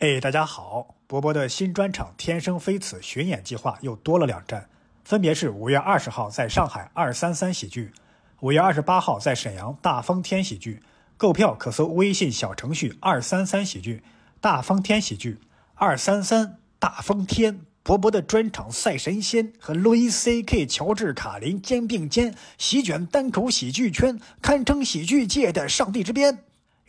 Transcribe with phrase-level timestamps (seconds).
[0.00, 0.94] 哎，大家好！
[1.06, 4.66] 博博的新专场《天生非此》巡演计划又多了两站，
[5.04, 7.92] 分别是五月二十号在上海二三三喜剧，
[8.40, 10.82] 五月二十八号在沈阳大风天喜剧。
[11.18, 14.02] 购票可搜微信小程序“二三三喜剧”，
[14.40, 15.38] 大风天喜剧，
[15.74, 17.60] 二三三大风天。
[17.82, 20.64] 博博的专场《赛神仙》和路易 C.K.
[20.64, 26.38] 乔治卡林肩并肩，席卷单口喜剧圈，堪称喜剧界的上帝之鞭。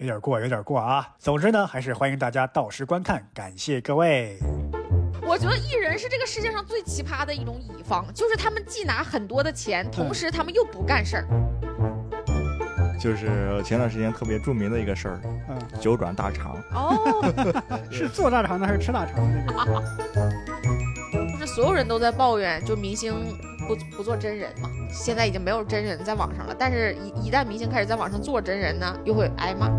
[0.01, 1.07] 有点过，有点过啊！
[1.19, 4.39] 总之呢，还是欢迎大家到时观看，感谢各位。
[5.21, 11.27] 我觉得艺人是这个世界上最奇葩的一种乙方，就是他们既拿很多的钱，同时他们又不干事儿。
[12.99, 16.57] 就是前段时间特别著名的一个事儿，嗯，九转大肠。
[16.73, 17.31] 哦，
[17.91, 19.83] 是做大肠的还是吃大肠的那个？
[21.37, 23.13] 是所有人都在抱怨，就明星
[23.75, 24.69] 不不做真人嘛？
[24.89, 29.69] 现在已经没有真人在网上了，但是一一旦明星开始在网上做真人呢，又会挨骂。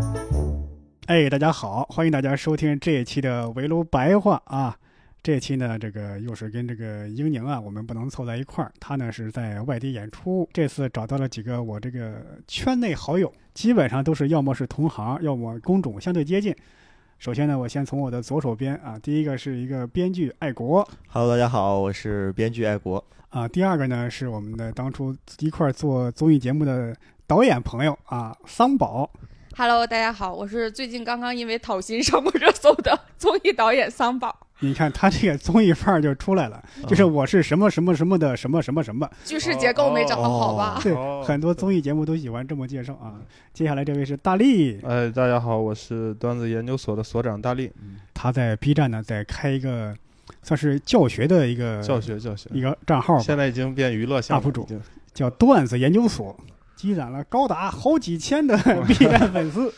[1.05, 4.75] 哎，大家好，欢迎大家收听这一期的围炉白话啊！
[5.21, 16.55] 这一期呢，这个又是跟这个英宁啊，我们不能凑在一块儿，他呢是在外地演出，这次找到了几个我这个圈内好友，基本上都是要么是同行，要么工种相对接近。
[17.19, 23.03] 首先呢，我先从我的左手边啊，第一个是一个编剧爱国，Hello，大家好，我是编剧爱国
[23.33, 23.47] 啊。
[23.47, 26.95] 第二个呢是我们的当初一块做综艺节目的
[27.27, 29.09] 导演朋友啊，桑宝
[29.57, 34.39] ，Hello，大家好，我是最近刚刚因为讨薪上过热搜的 综艺导演桑宝。
[34.59, 40.79] 你看他这个综艺范儿就出来了，就是我是什么什么什么的什么什么什么，句式结构没找到好吧？
[40.81, 43.19] 对，很多综艺节目都喜欢这么介绍啊。
[43.51, 47.73] 接下来这位是大力，哎，大家好，我是段子研究所的所长大力。
[48.13, 49.93] 他在 B 站呢，在开一个
[50.43, 52.49] 算是教学的一个教学教学。
[52.53, 54.67] 一个账号，现在已经变娱乐项目 UP 主，
[55.13, 56.37] 叫段子研究所，
[56.75, 59.73] 积攒了高达好几千的 B 站 粉丝。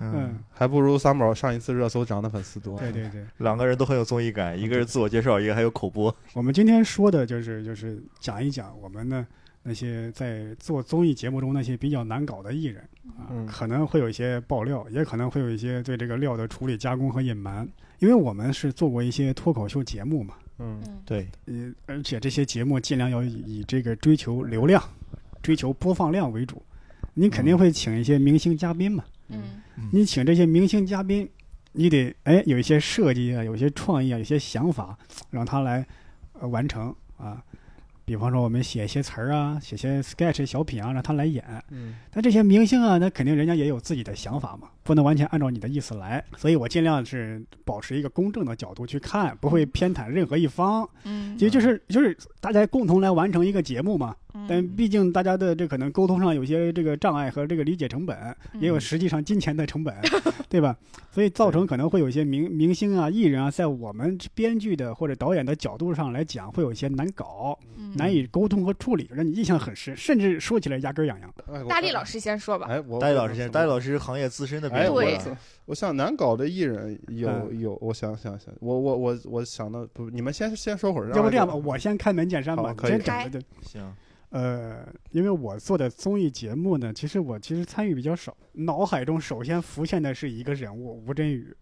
[0.00, 2.76] 嗯，还不如三宝上一次热搜涨的粉丝多。
[2.76, 6.12] 对对对，两个人都很有综艺感，一个是自我介绍，一个还有口播。
[6.32, 9.24] 我们今天说的就是就是讲一讲我们的
[9.62, 12.82] 那些在做综艺节目中那些比较难搞的艺人
[13.16, 17.68] 啊，可能会有一些爆料，也可能会有一些对这个料的处理、加工和隐瞒。
[18.02, 24.82] 因为我们是做过一些脱口秀节目嘛，嗯，对，呃，而且这些节目尽量要以这个追求流量、
[25.40, 26.60] 追求播放量为主，
[27.14, 29.04] 你肯定会请一些明星嘉宾嘛。
[29.28, 31.30] 嗯，你请这些明星嘉宾，
[31.70, 34.98] 你得哎有一些设计啊，有些创意啊，有些想法，
[35.30, 35.86] 让他来
[36.32, 37.40] 呃完成啊。
[38.04, 41.44] 比方说，我们写一些词儿啊，写些 sketch 小品啊，让他来演。
[41.70, 46.22] 嗯，但这些明星啊，那肯定人家也有自己的想法嘛，不能完全按照你的意思来。
[46.36, 50.88] 所以我尽量是保持一个公正的角度去看，不会偏袒任何一方。
[51.04, 54.14] 嗯，其实就是就是大家共同来完成一个节目嘛。
[54.48, 58.16] 但毕竟大家的这可能沟通上有些这个障碍和这个理解成本，
[58.54, 59.94] 也有实际上金钱的成本，
[60.48, 60.76] 对吧？
[61.10, 67.58] 所以造成可能会有一些明明星啊、艺人啊，在我们编剧的或者导演的角度上来讲，会有一些难搞、
[67.94, 71.32] 难以沟通和处理，让你印象很深，甚至说起来牙根痒痒。
[71.68, 72.66] 大力老师先说吧。
[72.70, 74.94] 哎，我大力老师先，大力老师是行业资深的编剧。
[74.94, 75.18] 对，
[75.66, 81.10] 我想难搞的艺人有有，我想想想，我我我我想到不，你们先先说会儿。
[81.10, 83.42] 要不这样吧，我先开门见山吧，先整的。
[83.62, 83.82] 行。
[84.32, 88.34] 呃，因为我做的综艺节目呢，其实我其实参与比较少。
[88.52, 91.54] 脑海中首先浮现的是一个人物吴镇宇。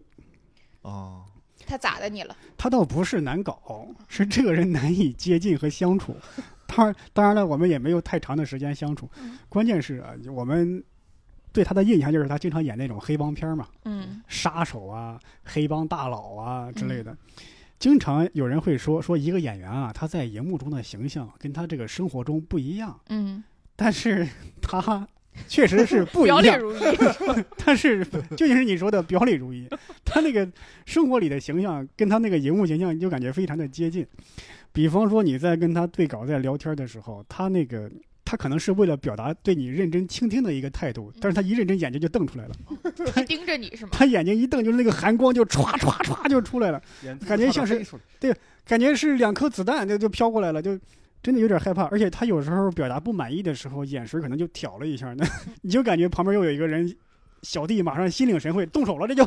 [0.82, 1.24] 哦，
[1.66, 2.36] 他咋的你了？
[2.56, 6.14] 他倒不是难搞，是这个人难以接近和相处。
[6.68, 9.10] 当然，当然了，我们也没有太长的时间相处。
[9.48, 10.82] 关键是啊，我们
[11.52, 17.16] 对他的印象就是他经常演那种黑帮片嘛，嗯，杀手啊、黑帮大佬啊之类的。
[17.80, 23.00] 经常有人会说说一个演员啊，他在荧幕中的形象跟他这个生活中不一样。
[23.08, 23.42] 嗯，
[23.74, 24.28] 但是
[24.60, 25.08] 他
[25.48, 26.42] 确实是不一样。
[26.42, 26.78] 表里如一。
[27.64, 28.04] 但是
[28.36, 29.66] 究竟是你说的表里如一，
[30.04, 30.46] 他那个
[30.84, 34.06] 生活里的形象跟他那个荧幕形象就感觉非常的接近。
[34.72, 37.90] 比方说你在跟他对稿在聊天的时候，他那个。
[38.30, 42.54] 他可能是为了表达对你认真倾听的一个态度，但是他一认真眼睛就瞪出来了，
[43.12, 43.90] 他盯着你是吗？
[43.90, 46.80] 他眼睛一瞪，就是那个寒光就歘歘歘就出来了，
[47.26, 47.84] 感觉像是
[48.20, 48.32] 对，
[48.64, 50.78] 感觉是两颗子弹就就飘过来了，就
[51.24, 51.86] 真的有点害怕。
[51.86, 55.26] 而且他有时候表达不满意的时候，眼神可能就挑了一下，那
[55.62, 56.96] 你就感觉旁边又有一个人，
[57.42, 59.24] 小弟马上心领神会动手了，这就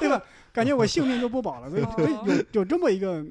[0.00, 0.20] 对吧？
[0.52, 1.82] 感觉我性命就不保了，所以
[2.26, 3.24] 有有这么一个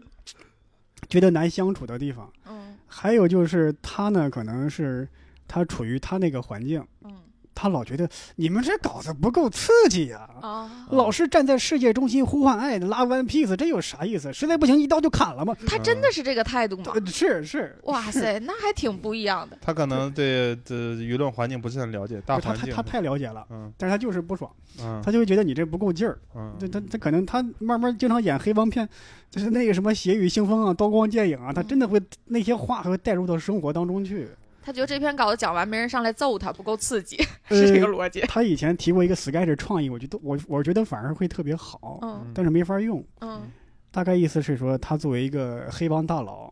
[1.10, 2.32] 觉得难相处的地方。
[2.48, 2.76] 嗯。
[2.88, 5.08] 还有就是他呢，可能是
[5.48, 7.12] 他处于他那个环境，嗯，
[7.56, 14.34] 他老觉得你们这稿子不够刺激呀，啊，老是站在世界中心呼唤爱，拉 One Piece，这有啥意思？
[14.34, 15.56] 实在不行一刀就砍了嘛？
[15.68, 16.92] 他真的是这个态度吗？
[16.96, 19.58] 呃是是，哇塞，那还挺不一样的。
[19.62, 26.18] 他可能对这舆论环境不是很了解，大环境他他他太了解了，嗯但是他就是不爽，嗯他就会觉得你这不够劲儿。
[26.36, 28.88] 嗯，他他他可能他慢慢经常演黑帮片，
[29.30, 34.28] 就是那个什么血雨腥风啊、刀光剑影啊，他真的会那些话会带入到生活当中去。
[34.64, 37.18] 他觉得这篇稿子讲完没人上来揍他，不够刺激，
[37.50, 38.22] 呃是这个逻辑。
[38.22, 43.04] 他以前提过一个 sketch 创意，我觉得我我觉得反而会特别好，嗯但是没法用。
[43.22, 43.52] 嗯
[43.92, 46.52] 大概意思是说，他作为一个黑帮大佬，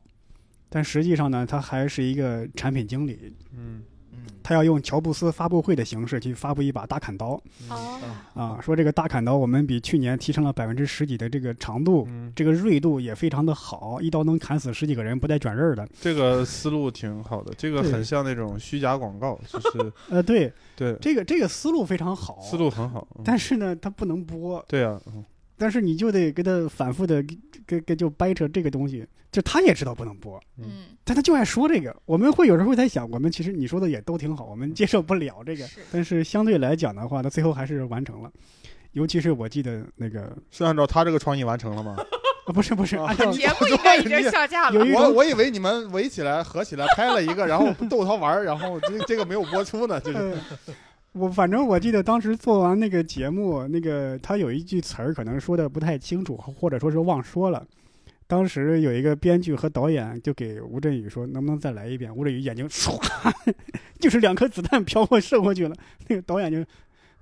[0.69, 3.84] 但实际上呢，他还是一个产品经理，嗯嗯，
[4.44, 7.41] 他要用乔布斯发布会的形式去发布一把大砍刀。
[7.69, 8.00] 哦，
[8.33, 12.06] 啊，说这个大砍刀我们比去年提升了百分之十几的这个长度。
[12.09, 15.88] 嗯，这个锐度也非常的好，一刀能砍死十几个人，不带卷刃儿的。
[16.00, 20.95] 这个思路挺好的，这个很像那种虚假广告，就是 呃，对，对。
[21.01, 23.21] 这个这个思路非常好，思路很好，嗯。
[23.23, 25.23] 但是呢，它不能播，对啊，嗯
[25.62, 27.24] 但是你就得给他反复的
[27.68, 31.96] 跟跟就掰扯这个东西，就他也知道不能播，嗯，但他就爱说这个。
[32.06, 38.31] 我们会有时候会在想，我们其实你说的也都挺好，我们接受不了这个，是但是相对来讲的话，他最后还是完成了。
[38.94, 41.96] 尤其是我记得那个是按照他这个创意完成了吗？
[42.48, 44.80] 啊，不是不是，啊按 照节目应该已经下架了。
[44.80, 50.34] 我有一种我以为你们围起来合起来拍了一个，然后逗他玩儿，然后这这个没有播出呢，就是呃，
[51.13, 57.66] 我反正我记得当时做完那个节目，那个他有一句词儿可能说的不太清楚，或者说是忘说了。
[58.28, 62.98] 当时有一个编剧和导演就给吴镇宇说：“能不能再来一遍？”吴镇宇眼睛唰，
[64.00, 65.75] 就是两颗子弹飘过射过去了。
[66.08, 66.63] 那个导演就，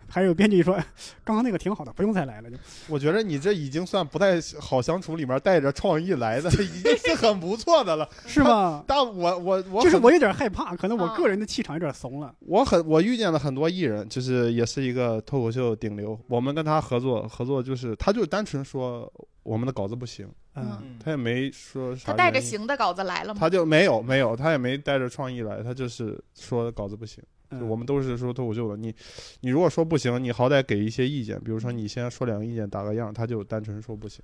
[0.10, 0.86] 还有编剧说：“哎
[1.24, 2.50] 刚刚那个挺好的，不用再来了。
[2.52, 2.58] ”就
[2.88, 8.10] 我觉得你这已经算不太好相处里面带着创意来的，已经是很不错的了。
[8.26, 8.84] 是吗？
[8.88, 12.34] 但我我我就是我有点害怕，可能我啊个人的气场有点怂了。
[12.40, 16.20] 我很我遇见了很多艺人，就是也是一个脱口秀顶流。
[16.28, 19.12] 我们跟他合作，合作就是他就单纯说
[19.44, 22.08] 我们的稿子不行，嗯，嗯他也没说啥。
[22.08, 23.40] 他带着，行的稿子来了吗？
[23.40, 27.24] 他就没有没有，他也没带着创意来，他就是说稿子不行。
[27.68, 28.94] 我们都是说脱口秀的，你
[29.42, 34.22] 你如果说不行，你好歹给一些意见，比如说你先说两个意见打个样，他就单纯说不行。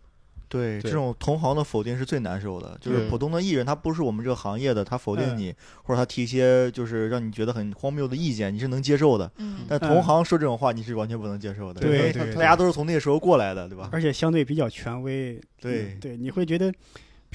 [0.48, 2.78] 对，这种同行的否定是最难受的。
[2.80, 9.30] 就是普通的艺人，他不是我们这个行业的，他否定嗯你，或者他提一些就是让你觉得很荒谬的意见，你是能接受的。
[9.38, 11.82] 嗯，但同行说这种话，你是完全不能接受的。
[11.82, 13.90] 对因为对大家都是从那个时候过来的，对吧？
[13.92, 15.42] 而且相对比较权威。
[15.60, 16.72] 对嗯对，你会觉得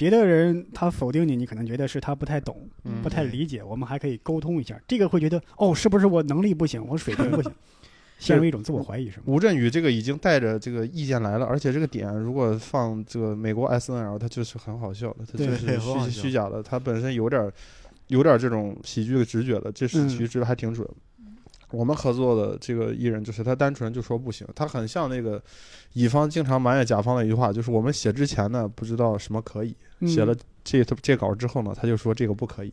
[0.01, 3.63] 别的人他否定你，你可能觉得是他不太懂，嗯不太理解。
[3.63, 7.51] 我们还可以沟通一下，这个会觉得哦，是不是我能力不行，我水平不行，
[8.17, 9.25] 陷入一种自我怀疑，是吗？
[9.27, 17.53] 吴镇宇这个已经带着这个意见来了，而且这个点如果放这个美国 S N L，它就是很好笑的，它就是虚虚假的，它本身有点儿
[18.07, 20.87] 有点儿这种喜剧的直觉的，这是嗯其实还挺准。
[21.71, 25.41] 我们合作的这个艺人，就是他单纯就说不行，他很像那个
[25.93, 30.07] 乙方经常埋怨甲方的一句话，就是我们写之前呢不知道什么可以，嗯。
[30.07, 32.71] 写了这这稿之后呢，他就说这个不可以，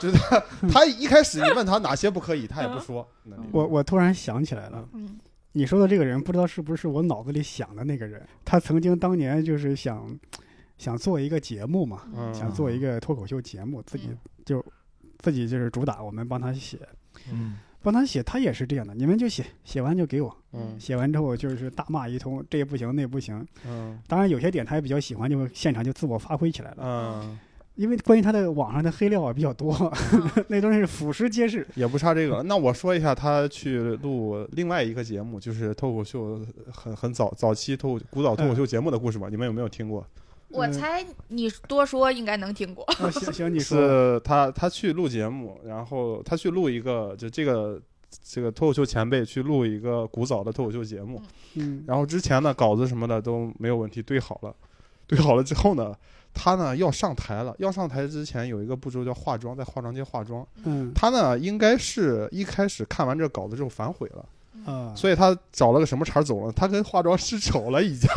[0.00, 3.06] 就是他他一开始你问他哪些不可以，他也不说。
[3.52, 5.18] 我我突然想起来了，嗯。
[5.52, 8.24] 你说的这个人，不知道是不是我脑子里想的那个人？
[8.44, 10.16] 他曾经当年就是想
[10.78, 12.32] 想做一个节目嘛，嗯。
[12.32, 14.10] 想做一个脱口秀节目，自己
[14.44, 14.64] 就
[15.18, 16.78] 自己就是主打，我们帮他写，
[17.32, 23.46] 嗯，帮他写，他也是这样的，你们就写，写完就给我，嗯写完之后就是大骂一通，这也不行，那也不行。
[23.66, 26.76] 嗯当然有些点他也比较喜欢，就现场就自我发挥起来了。
[26.80, 27.38] 嗯，
[27.76, 29.74] 因为关于他的网上的黑料啊比较多，
[30.12, 31.66] 嗯 那东西是俯拾皆是。
[31.74, 32.42] 也不差这个。
[32.42, 39.28] 那我说一下，他去录另外一个节目，就是脱口秀很很早早期脱口古早脱口秀节目的故事吧？
[39.30, 40.06] 你们有没有听过？
[40.50, 42.84] 我猜你多说应该能听过。
[42.84, 43.78] 啊，行行，你说。
[43.78, 47.80] 是他他去录节目，然后他去录一个就这个
[48.24, 51.22] 这个脱口秀前辈去录一个古早的脱口秀节目，
[51.54, 54.54] 嗯然后之前呢稿子什么的都没有问题，对好了，
[55.06, 55.94] 对好了之后呢，
[56.34, 60.46] 他呢要上台了，要上台之前有一个步骤叫化妆，在化妆间化妆。
[60.64, 64.26] 嗯他呢应该是一开始看完这个稿子之后反悔了。
[64.66, 66.52] 啊，所以他找了个什么茬走了？
[66.52, 68.08] 他跟化妆师 吵了一架，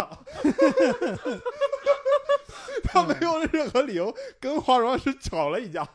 [2.93, 5.87] 他没有任何理由跟化妆师吵了一架。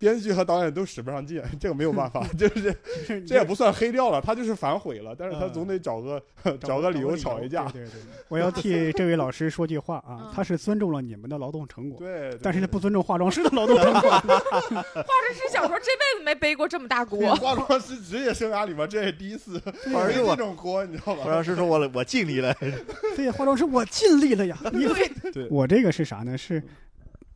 [0.00, 2.74] 编剧和导演都使不上劲， 这个没有办法， 就是
[3.06, 6.20] 这这也不算黑掉了，他就是反悔了，但是他嗯总得找个
[6.58, 7.64] 找个 理由吵一架。
[7.66, 14.00] 对对对，我要替这位老师说句话啊嗯，他是尊重了你们的劳动成果，对，对但是他不尊重化妆师的劳动成果。
[14.10, 17.34] 化妆师小时候这辈子没背过这么大锅。
[17.36, 21.24] 化妆师职业生涯里面这是第一次背而且我这种锅，你知道吧？
[21.24, 22.54] 化妆师说我我尽力了，
[23.14, 24.56] 对，化妆师我尽力了呀。
[24.72, 24.86] 你
[25.32, 26.38] 对我这个是啥呢？
[26.38, 26.62] 是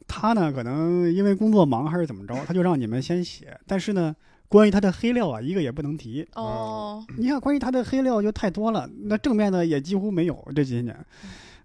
[0.07, 4.15] 他呢，可能因为工作忙还是怎么着，他就让你们先写，但是呢，
[4.49, 6.27] 关于他的黑料啊，一个也不能提。
[6.35, 10.97] 哦，你看，关于他的黑料就太多了，那正面的也几乎没有这些年。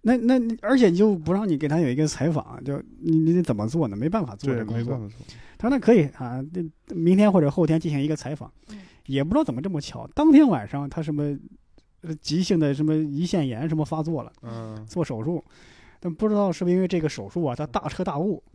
[0.02, 3.98] 那那而且就不让你给他有一个采访，就你你怎么做呢？
[3.98, 4.98] 没办法做这工作。
[5.58, 8.50] 他说那可以啊，那明天或者后天进行一个采访，
[9.08, 11.38] 也不知道怎么这么巧，当天晚上他什么
[12.22, 15.44] 急性的什么胰腺炎什么发作了，嗯，做手术，
[16.00, 18.42] 但不知道是不是因为这个手术啊，他大彻大悟。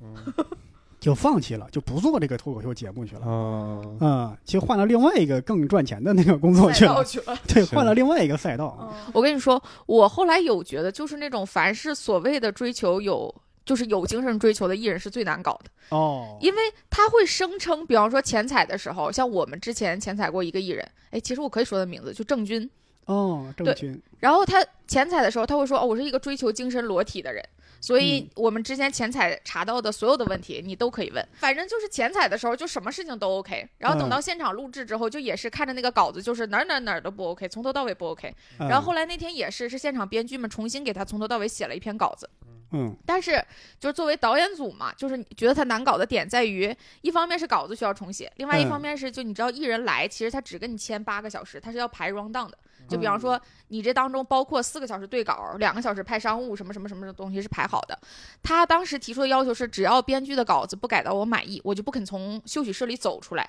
[1.01, 3.27] 就放弃了，就不做这个脱口秀节目去了。
[3.27, 7.05] 啊，嗯，其实换了另外一个更赚钱的那个工作去了。
[7.47, 8.91] 对，换了另外一个赛道。
[9.13, 13.35] 我跟你说，我后来有觉得，就是那种凡是所谓的追求有，
[13.67, 15.71] 就是有精神追求的艺人是最难搞的。
[15.91, 16.39] 哦。
[16.41, 22.71] 因为他会声称，比方说前彩的时候，像我们之前前彩过一个艺人，哎，其实我可以说的名字就郑钧。
[23.07, 24.01] 哦，郑钧。
[24.21, 27.45] 然后他前彩的时候，他会说：“哦，我是一个追求精神裸体的人。”
[27.81, 31.29] 所以，我们之前前采查到的所有的问题，你都可以问。
[31.35, 33.69] 反正就是前采的时候，就什么事情都 OK。
[33.77, 38.35] 然后等到现场录制之后，就也是看着那个稿子，就是哪儿哪儿哪儿都不 OK，从头到尾不 OK。
[38.59, 42.27] 然后后来那天也是，是现场编剧们重新给他从头到尾写了一篇稿子。
[42.71, 42.97] 嗯。
[43.05, 43.33] 但是，
[43.79, 52.57] 就是作为导演组嘛，就是觉得他难搞的点在于，一方面是稿子需要重写，另外一方面是就你知道艺人来，其实他只跟你签八个小时，他是要排 round down 的。
[52.89, 57.99] 就比方说，你这当中包括四个小时对稿，两个小时拍商务，什么什么什么的东西是排好的。
[58.43, 63.49] 他当时提出的要求是，只要编剧的稿子不改到我满意，我就不肯从休息室里走出来。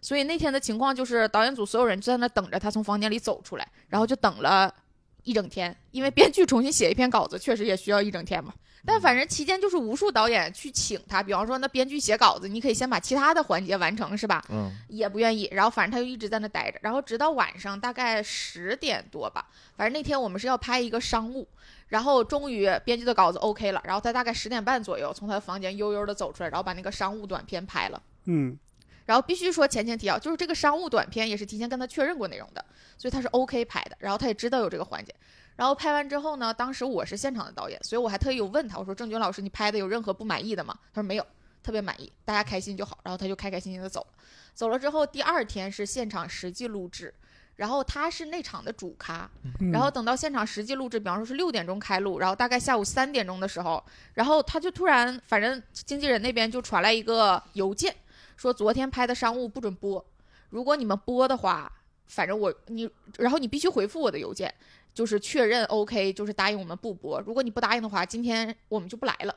[0.00, 4.74] 所以那天的情况就是，导演组所有人就在那等着他从房间里走出来，然后就等了
[5.22, 8.52] 一整天，因为编剧重新写一篇稿子，确实也需要一整天嘛。
[8.84, 14.44] 但反正期间就是无数导演去请他，比方说那编剧写稿子，你可以先把其他的环节完成，是吧？
[14.48, 15.48] 嗯，也不愿意。
[15.52, 19.46] 然后反正他就一直在那待着，然后直到晚上大概十点多吧。
[19.76, 21.46] 反正那天我们是要拍一个商务，
[21.88, 28.02] 然后终于编剧的稿子 OK 了，然后他大概十点半左右从他的房间悠悠的走出来，然后把那个商务短片拍了。
[28.24, 28.58] 嗯，
[29.06, 32.64] 然后必须说前情提要，就是这个商务短片也是提前跟他确认过内容的，
[32.98, 35.14] 所以他是 OK 拍的，然后他也知道有这个环节。
[35.56, 40.76] 然后拍完之后呢，当时我是现场的导演，所以我还特意有问他，我说郑钧老师，你拍的有任何不满意的吗？
[40.92, 41.26] 他说没有，
[41.62, 42.98] 特别满意，大家开心就好。
[43.02, 44.06] 然后他就开开心心的走了。
[44.54, 47.14] 走了之后，第二天是现场实际录制，
[47.56, 49.30] 然后他是那场的主咖，
[49.72, 53.82] 然后等到现场实际录制，比方说是六点钟开录，然后大概下午三点钟的时候，
[54.14, 57.94] 然后他就突然，反正经纪人那边就传来一个邮件，
[58.36, 60.04] 说昨天拍的商务不准播，
[60.50, 61.70] 如果你们播的话，
[62.06, 64.52] 反正我你，然后你必须回复我的邮件。
[64.94, 67.20] 就是确认 OK，就是答应我们不播。
[67.20, 69.34] 如果你不答应的话，今天我们就不来了。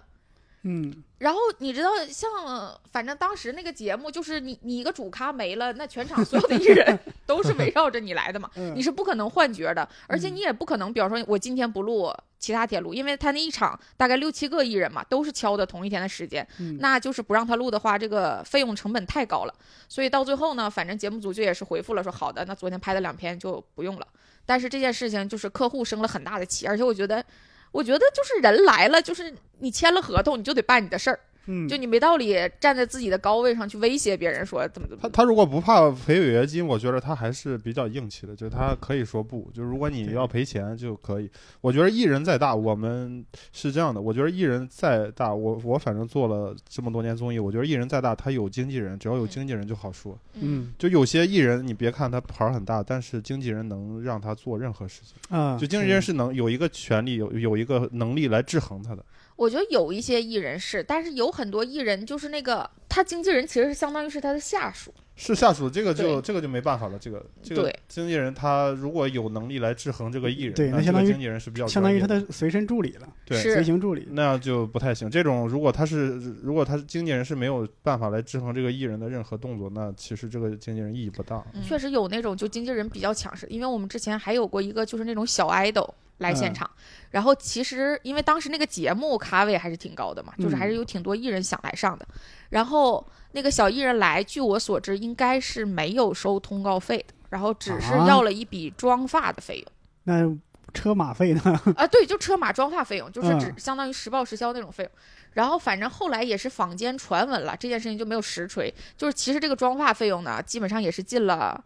[0.67, 2.27] 嗯，然后你知道，像
[2.91, 16.45] 反正当时那个节目，就是你你一个主咖没了，那全场所有的艺人都是围绕着你来的嘛， 你是不可能换角的，而且你也不可能，比方说我今天不录，其他铁路，因为他那一场大概六七个艺人嘛，都是敲的同一天的时间，
[16.79, 19.53] 那就是不让他录的话，这个费用成本太高了。
[19.87, 24.07] 所以到最后呢，反正节目组就也是回复了，说好的，那昨天拍的两篇就不用了。
[24.47, 27.23] 但是这件事情就是客户生了很大的气，而且我觉得，
[27.75, 31.19] 我觉得就是人来了，就是你签了合同，你就得办你的事儿。
[31.47, 35.01] 嗯，就你没道理站在自己的高位上去威胁别人说怎么怎么。
[35.03, 39.49] 他他如果不怕赔违约金，我觉得他还是比较硬气的，就是他可以说不。
[39.53, 41.29] 就如果你要赔钱就可以。
[41.61, 44.01] 我觉得艺人再大，我们是这样的。
[44.01, 50.17] 我觉得艺人再大，我我反正做了这么多年综艺，我觉得艺人再大，他有经纪人，只要有经纪人就好说。
[50.33, 55.57] 嗯，就有些艺人，你别看他牌很大，但是经纪人能让他做任何事情啊。
[55.57, 59.03] 就经纪人是能有一个权利，有有一个能力来制衡他的。
[59.35, 66.99] 我觉得有一些艺人是，但是有很多艺人就是那个他经纪人其实是相当于是他的下属，是下属，这个就这个就没办法了。
[66.99, 75.09] 这个这个经纪人他如果有能力来制衡这个艺人，对，那相当于经纪人是比较相当于他的随身助理了，对，随行助理，那样就不太行。
[75.09, 81.43] 这种如果他是如果他是经纪人是没有办法来制衡这个艺人的任何动作，那其实这个经纪人意义不大。
[81.63, 85.89] 确实有那种就经纪人比较强势，因为我们之前还有过一个就是那种小 idol。
[86.19, 86.69] 来现场，
[87.11, 92.07] 然后其实因为当时那个节目咖位还是挺高的嘛，就是还是有挺多艺人想来上的。
[92.49, 99.71] 然后那个小艺人来，据我所知应该是没有收通告费的，然后只是要了一笔妆发的费用。
[100.03, 100.37] 那
[100.73, 101.41] 车马费呢？
[101.77, 104.91] 啊，对，就车马妆发费用，就是只相当于实报实销那种费用。
[105.31, 108.73] 然后反正后来也是坊间传闻了，这件事情就没有实锤。
[108.97, 111.63] 就是其实这个妆发费用呢，基本上也是进了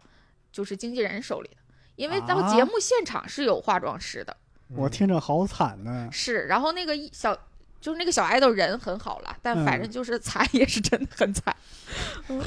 [0.50, 1.56] 就是经纪人手里的。
[1.96, 4.36] 因为到节目现场是有化妆师的，
[4.74, 6.08] 我听着好惨呢。
[6.10, 7.36] 是，然后那个小
[7.80, 11.54] 就是那个小爱豆人很好了，但反正就是惨也是真的很惨。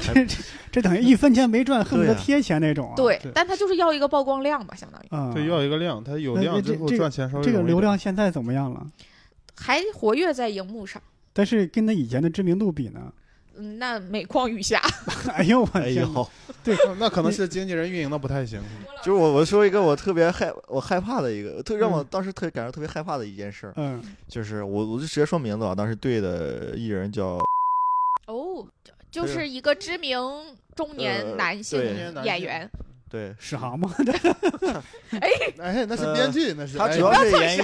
[0.00, 0.26] 这
[0.72, 2.92] 这等于一分钱没赚，恨不得贴钱那种。
[2.96, 5.34] 对，但他就是要一个曝光量吧，相当于。
[5.34, 7.44] 对，要一个量，他有量之后赚钱稍微。
[7.44, 8.86] 这个流量现在怎么样了？
[9.56, 13.12] 还活跃在荧幕上，但是跟他以前的知名度比呢？
[13.56, 14.80] 嗯，那每况愈下。
[15.32, 15.88] 哎呦我哎！
[15.90, 16.30] 呦，
[16.62, 18.60] 对， 那可能是经纪人运营的不太行。
[19.02, 27.38] 就是我我说一个我特别害我害怕的一个，特让我当时特感觉特别害怕的一件事儿，嗯就是我我就直接说名字啊，当时对的艺人叫
[28.26, 28.66] 哦，
[29.10, 30.18] 就就是一个知名
[30.74, 31.80] 中年男性
[32.24, 32.70] 演员。
[33.14, 33.88] 对史航吗？
[35.20, 37.62] 哎，那是编剧，那是哎他主要是演一些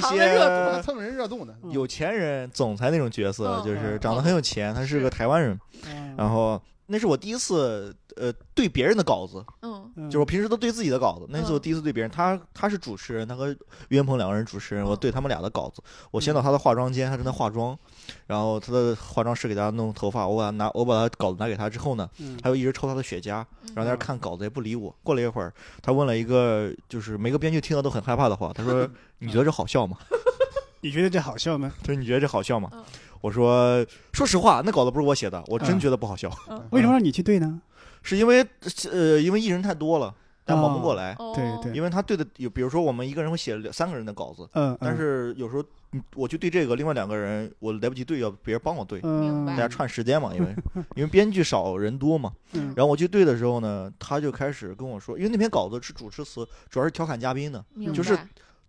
[0.83, 1.52] 蹭人热度呢。
[1.71, 9.90] 有钱人、总裁那种角色，嗯就是长得很有钱，他是个台湾人，嗯然后那是我第一次呃对别人的稿子，嗯。
[9.97, 10.11] 嗯。
[10.11, 13.49] 就是我平时都对自己的稿子，那次我第一次对别人，他他是主持人，他和
[13.88, 17.78] 岳云鹏两个人主持人，我对他们俩的稿子，我先到他的化妆间，他正在化妆，
[18.26, 24.94] 然后他的化妆师给他弄头发，我把他拿我把他稿子拿给他之后呢，嗯他就一直抽他的雪茄，嗯然后在那看稿子也不理我。
[25.02, 29.97] 过了一会儿，他问了一个就是每个编剧听到都很害怕的话，他说： “你觉得这好笑吗？
[30.82, 32.70] 你觉得这好笑吗？”他说：“你觉得这好笑吗？
[32.73, 32.82] 嗯？”
[33.20, 36.30] 我说：“说实话，那稿子不是我写的，我真嗯觉得不好笑，
[36.70, 37.60] 为什么让你去对呢？
[38.02, 38.46] 是因为
[38.90, 41.14] 呃因为艺人太多了，但忙不过来。
[41.18, 45.62] 哦对对因为他对的有，比如说我们一个人会写两三个人的稿子，嗯，但是有时候
[45.92, 50.54] 嗯我去对这个，另外两个人我来不及对，要别人帮我对，嗯，明白大家串时间嘛，因为
[50.96, 52.32] 因为编剧少人多嘛。
[52.54, 57.62] 嗯然后我去对的时候呢，他就开始跟我说，因为那篇稿子是主持词，主要是调侃嘉宾的，
[57.92, 58.16] 就是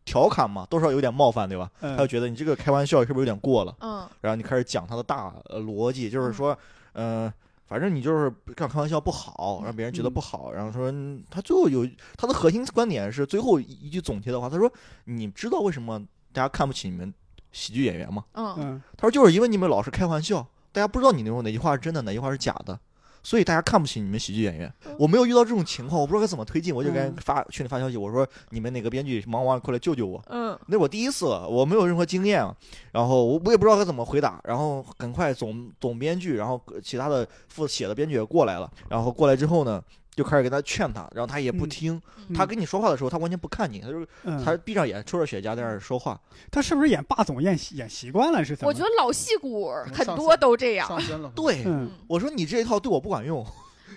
[0.03, 1.69] 调侃嘛，多少有点冒犯，对吧？
[1.81, 3.75] 嗯他就觉得你这个开玩笑是不是有点过了？
[3.79, 6.57] 嗯然后你开始讲他的大呃逻辑，就是说，
[6.93, 7.31] 呃，
[7.67, 10.51] 反正你就是这样开玩笑不好，让别人觉得不好。
[10.51, 14.71] 然后说嗯他最后有他的核心观点是最后一句总结的话，他说
[15.05, 15.99] ：“你知道为什么
[16.33, 17.13] 大家看不起你们
[17.51, 22.77] 喜剧演员吗？”嗯嗯他说：“就是因为你们老是开玩笑，大家不知道你那种哪句话是真的，哪句话是假的。”
[23.23, 27.15] 所以大家看不起你们喜剧演员，我没有遇到这种情况，我不知道该怎么推进，我就该嗯。
[27.21, 30.21] 发群里发消息，我说你们哪个编剧忙完了过来救救我。
[30.29, 30.57] 嗯。
[30.67, 32.43] 那是我第一次，我没有任何经验，
[32.91, 39.81] 然后我我也不知道该怎么回答，然后很快总总编剧，然后其他的副写的编剧也过来了，然后过来之后呢，
[40.15, 44.05] 就开始跟他劝他，然后他也不嗯听，嗯他跟你说话的时候，他完全不看你，他就
[44.43, 46.19] 他闭上眼抽着雪茄在那儿说话，
[46.51, 48.43] 他是不是演霸总演习演习惯了？
[48.43, 48.69] 是怎么？
[48.69, 50.87] 我觉得老戏骨很多都这样。
[50.87, 51.31] 上身了。
[51.35, 51.65] 对。
[52.07, 53.45] 我说你这一套对我不管用，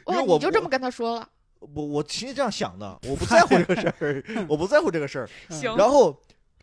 [0.07, 1.29] 因哇， 我你就这么跟他说了？
[1.75, 5.29] 我我其实这样想的，我不 在乎这个事儿，我不在乎这个事儿。
[5.77, 6.15] 然后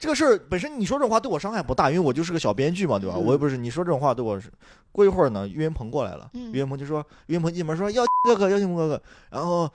[0.01, 3.15] 这个事儿本身你说这种话对我伤害不大，因为我就是个小编剧嘛，对吧？
[3.15, 4.51] 嗯我又不是你说这种话对我是。
[4.91, 9.69] 过一会儿呢，岳云鹏过来了，嗯岳云鹏就说，岳云鹏进门说要 哥哥，要庆哥哥，然后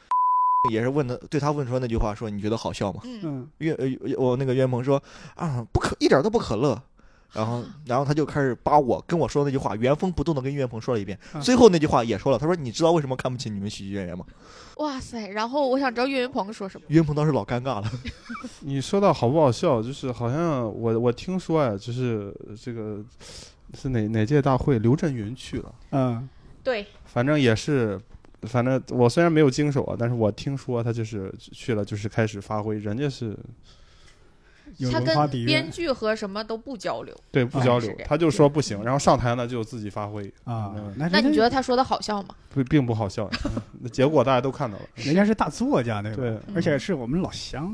[0.73, 3.01] 也是问的，对他问出那句话说你觉得好笑吗？
[3.05, 3.87] 嗯嗯岳呃
[4.19, 5.01] 我那个岳云鹏说
[5.37, 6.83] 啊不可一点都不可乐。
[7.33, 12.39] 然后，然后他就开始把我跟我说的那句话原封不动的跟岳云鹏说了一遍，嗯最后那句话也说了。
[12.39, 14.25] 他说：“你知道为什么看不起你们喜剧演员吗
[14.79, 15.29] 哇塞！
[15.29, 16.87] 然后我想知道岳云鹏说什么？”。
[16.89, 17.91] 岳云鹏当时老尴尬了。
[18.61, 23.03] 你说到好不好笑，就是好像我我听说呀，就是这个
[23.75, 26.29] 是哪哪届大会，刘震云去了，嗯
[26.63, 28.01] 对，反正也是。
[28.43, 33.37] 反正我虽然没有经手啊，但是我听说他就是去了，就是开始发挥，人家是有
[34.91, 37.15] 他跟编剧和什么都不交流。
[37.31, 42.29] 对不啊交流他就说不行，然后上台呢就自己发挥，啊嗯，那那你觉得得他说的好笑吗？
[42.51, 44.85] 不并不好笑， 嗯那结果大家都看到了。
[44.95, 46.17] 人家是大作家对吧？
[46.17, 47.73] 对，而且是我们老乡，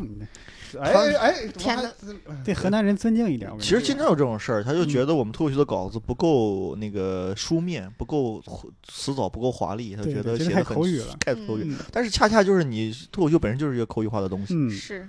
[0.81, 2.43] 哎哎哎，天哪哪！
[2.45, 3.51] 对河南人尊敬一点。
[3.59, 8.43] 其实经常有这种事儿，他就嗯觉得我们脱口秀的稿子不够那个书面，不够
[8.89, 11.65] 词藻，不够华丽，他觉得太写的很口语了太口语。
[11.67, 14.55] 嗯但是恰恰就是你脱口秀本身就是一个口语化的东西。
[14.55, 15.09] 嗯是。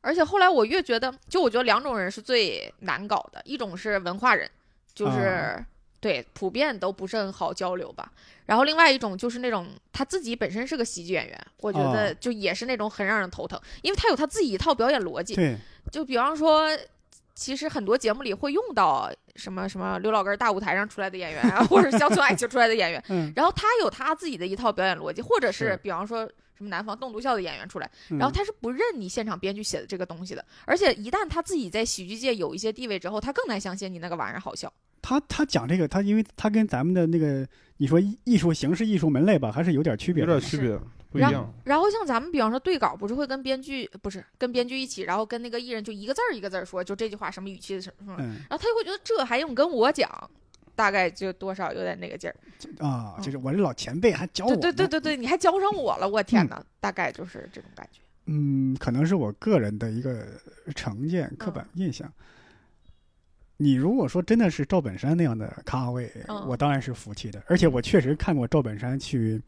[0.00, 4.50] 而且后来我越觉得，就我觉得两种人是最难搞的，一种是文化人，
[4.94, 5.66] 就是、啊
[6.00, 8.10] 对普遍都不是很好交流吧。
[8.46, 15.34] 然后另外一种就是那种他自己本身是个喜剧演员，我觉得哦就也是那种很让人头疼，因为他有他自己一套表演逻辑。
[15.34, 15.58] 对，
[15.92, 16.66] 就比方说，
[17.34, 26.26] 其实很多节目里会用到什么什么刘老根儿大舞台上出来的演员啊，或者乡村爱情出来的演员，嗯，然后他有他自己的一套表演逻辑，或者是是比方说
[26.60, 34.70] 什么南方栋笃笑的演员出来，嗯然后他是不认你现场编剧写的这个东西的，而且一旦他自己在喜剧界有一些地位之后，他更难相信你那个玩意儿好笑。
[35.00, 40.34] 他他讲这个，他因为他跟咱们的那个你说艺艺术形式、艺术门类吧，还是有点区别的。
[40.34, 40.78] 有点区别，
[41.10, 41.50] 不一然样。
[41.64, 50.30] 然后像咱们比方说对稿，不是会跟编剧不是跟编剧一起，然后跟那个艺人就一个字儿一个字儿说，就这句话什么语气的什么，嗯然后他就会觉得这还用跟我讲，
[50.80, 52.34] 大概就多少有点那个劲儿。
[52.78, 54.72] 啊，就是我这老前辈还教我对。
[54.72, 58.00] 对对对对，你还教上我了，我天哪，大概就是这种感觉。
[58.24, 60.26] 嗯，可能是我个人的一个
[60.74, 62.10] 成见、刻板印象。
[63.58, 67.42] 你如果说真的是赵本山那样的咖位，嗯我当然是服气的。
[67.46, 69.38] 而且我确实看过赵本山去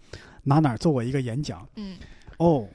[0.43, 1.97] 哪哪儿做过一个演讲，嗯，
[2.37, 2.69] 哦，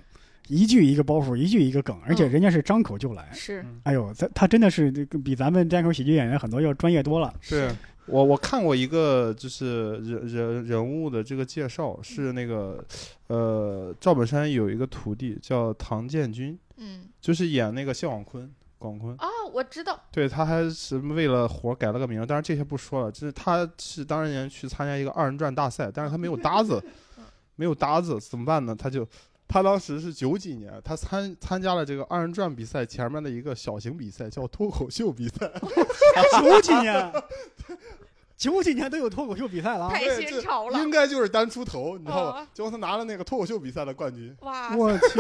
[0.48, 3.30] 一句一个包袱，一句一个梗，而且嗯人家是张口就来。
[3.34, 7.32] 是嗯哎呦，他他真的是这个比咱们单口喜剧演员很多要专业多了。
[7.48, 7.70] 对，
[8.08, 12.84] 我我看过一个就是人人人物的这个介绍，是那个
[13.28, 18.52] 呃赵本山有一个徒弟叫唐建军，嗯，就是演那个谢广坤。
[18.80, 23.12] 广坤啊，我知道，对他还是为了活改了个名，但是这些不说了。
[23.12, 26.80] 就是他是当年去参加一个二人转大赛，但是他没有搭子，
[27.56, 28.76] 没有搭子怎么办呢？
[28.76, 29.04] 他就
[29.48, 35.52] 他当时是九几年，他参参加了这个二人转比赛前面的一个小型比赛，叫脱口秀比赛。
[36.40, 37.12] 九几年，
[38.38, 42.48] 九几年都有脱口秀比赛了，太新潮了，应该就是单出头，你知道吧？
[42.54, 44.36] 结果他拿了那个脱口秀比赛的冠军。
[44.42, 44.76] 哇！
[44.78, 45.20] 我去。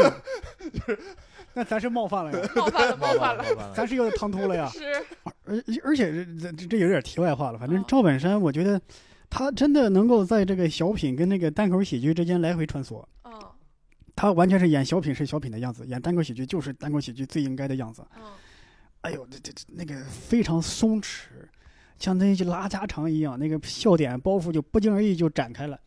[1.54, 2.50] 那咱是冒犯了呀！
[2.56, 4.70] 冒犯了， 冒犯了，咱是有点唐突了呀！
[4.70, 5.04] 是。
[5.46, 7.58] 而而且这这这有点题外话了。
[7.58, 8.80] 反正赵本山，我觉得
[9.32, 13.04] 他真的能够在这个小品跟那个单口喜剧之间来回穿梭。
[14.16, 18.06] 他完全是演小品是小品的样子，演单口喜剧就是单口喜剧最应该的样子。
[19.02, 21.26] 哎呦，这这那个非常松弛，
[22.00, 25.80] 像那些拉家常一样，那个笑点包袱就不经而意就展开了，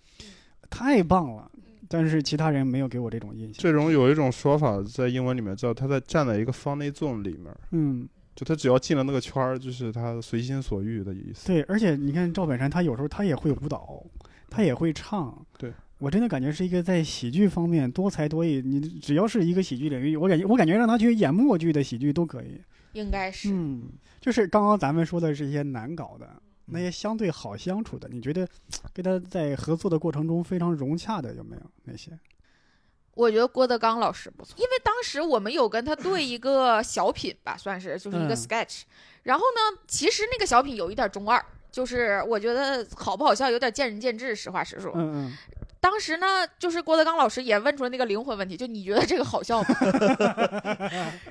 [0.68, 1.50] 太棒了。
[1.92, 3.54] 但是其他人没有给我这种印象。
[3.58, 11.48] 这种有一种说法，在英文里面叫他在站在一个 funny zone 里面，嗯，就他只要进了那个圈儿，就是他随心所欲的意思。
[11.48, 14.04] 对，而且你看赵本山，他有时候他也会舞蹈，
[14.48, 15.36] 他也会唱。
[15.58, 18.62] 对，我真的感觉是一个在喜剧方面多才多艺。
[18.64, 22.60] 你只要是一个喜剧领域，我感觉我感觉让他去演默剧的喜剧都可以。
[22.92, 23.50] 应该是。
[23.52, 23.82] 嗯，
[24.20, 26.28] 就是刚刚咱们说的这些难搞的。
[26.72, 28.46] 那些相对好相处的，你觉得
[28.94, 32.16] 跟他在合作的过程中非常融洽的有没有那些？
[33.14, 38.82] 我觉得郭德纲老师不错，因为当时我们有跟他对一个小品吧，算是就是一个 sketch。
[39.24, 44.92] 然后呢，其实那个小品有一点中二，就是我觉得好不好笑有点见仁见智，实话实说。
[44.94, 45.36] 嗯嗯。
[45.80, 49.68] 当时呢，就是郭德纲老师也问出了那个灵魂问题，就你觉得这个好笑吗？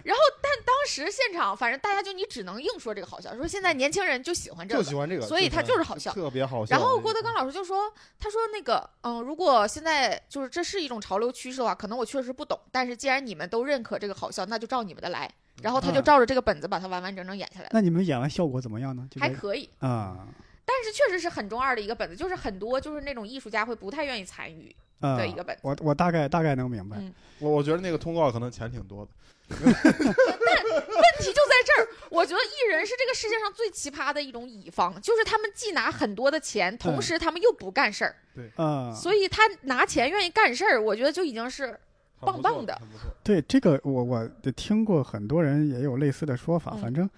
[0.03, 6.75] 然后，但当时现场，反正大家就你只能硬说这个好笑，说现在年轻人就喜欢这个，就喜欢这个，所以他就是好笑，特别好笑。
[6.75, 15.29] 然后郭德纲老师就说，他说那个，嗯，如果现在就是这是一种潮流趋势的话，可能我确实不懂，但是既然你们都认可这个好笑，那就照你们的来。
[15.61, 17.67] 然后他就照着这个本子把它完完整整演下来。
[17.71, 19.05] 那你们演完效果怎么样呢？
[19.19, 20.25] 还可以啊。
[20.69, 25.61] 但是确实是很中二的一个本子，就是很多就是那种艺术家会不太愿意参与的一个本子。
[25.63, 27.01] 我我大概大概能明白。
[27.39, 29.11] 我我觉得那个通告可能钱挺多的。
[29.49, 38.15] 但问题就在这儿，我觉得艺人是这个世界上最奇葩的一种乙方，就是他们既拿很多的钱，同时他们又不干事儿。
[38.35, 41.75] 对，啊，所以他拿钱愿意干事儿，我觉得就已经是
[42.19, 42.79] 棒棒的。
[43.23, 47.09] 对，这个我我听过很多人也有类似的说法，反正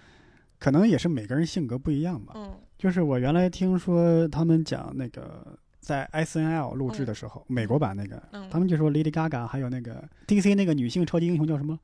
[0.57, 2.31] 可能也是每个人性格不一样吧。
[2.37, 2.57] 嗯。
[2.81, 5.45] 就是我原来听说他们讲那个
[5.81, 11.77] 在 S N L 录制的时候，美国版那个，他们就说 Lady Gaga 还有那个 D C 那个女性超级英雄叫什么？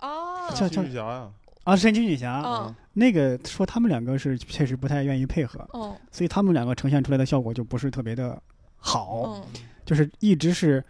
[0.00, 1.30] 哦，叫叫女侠呀！
[1.64, 2.74] 啊，神奇女侠。
[2.94, 5.68] 那个说他们两个是确实不太愿意配合，
[6.10, 8.42] 所以他们两个呈现出来的效果就不是特别的
[8.78, 9.46] 好，
[9.84, 10.82] 就是一直是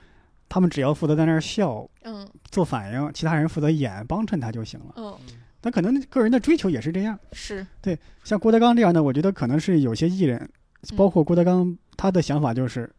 [0.49, 5.19] 他们只要负责在那儿笑，嗯，做反应，其他人负责演帮衬他就行了，嗯。
[5.61, 7.67] 他可能个人的追求也是这样，是。
[7.81, 7.99] 对。
[8.25, 10.49] 像郭德纲这样的，我觉得可能是有些艺人，
[10.97, 12.91] 包括郭德纲，他的想法就是，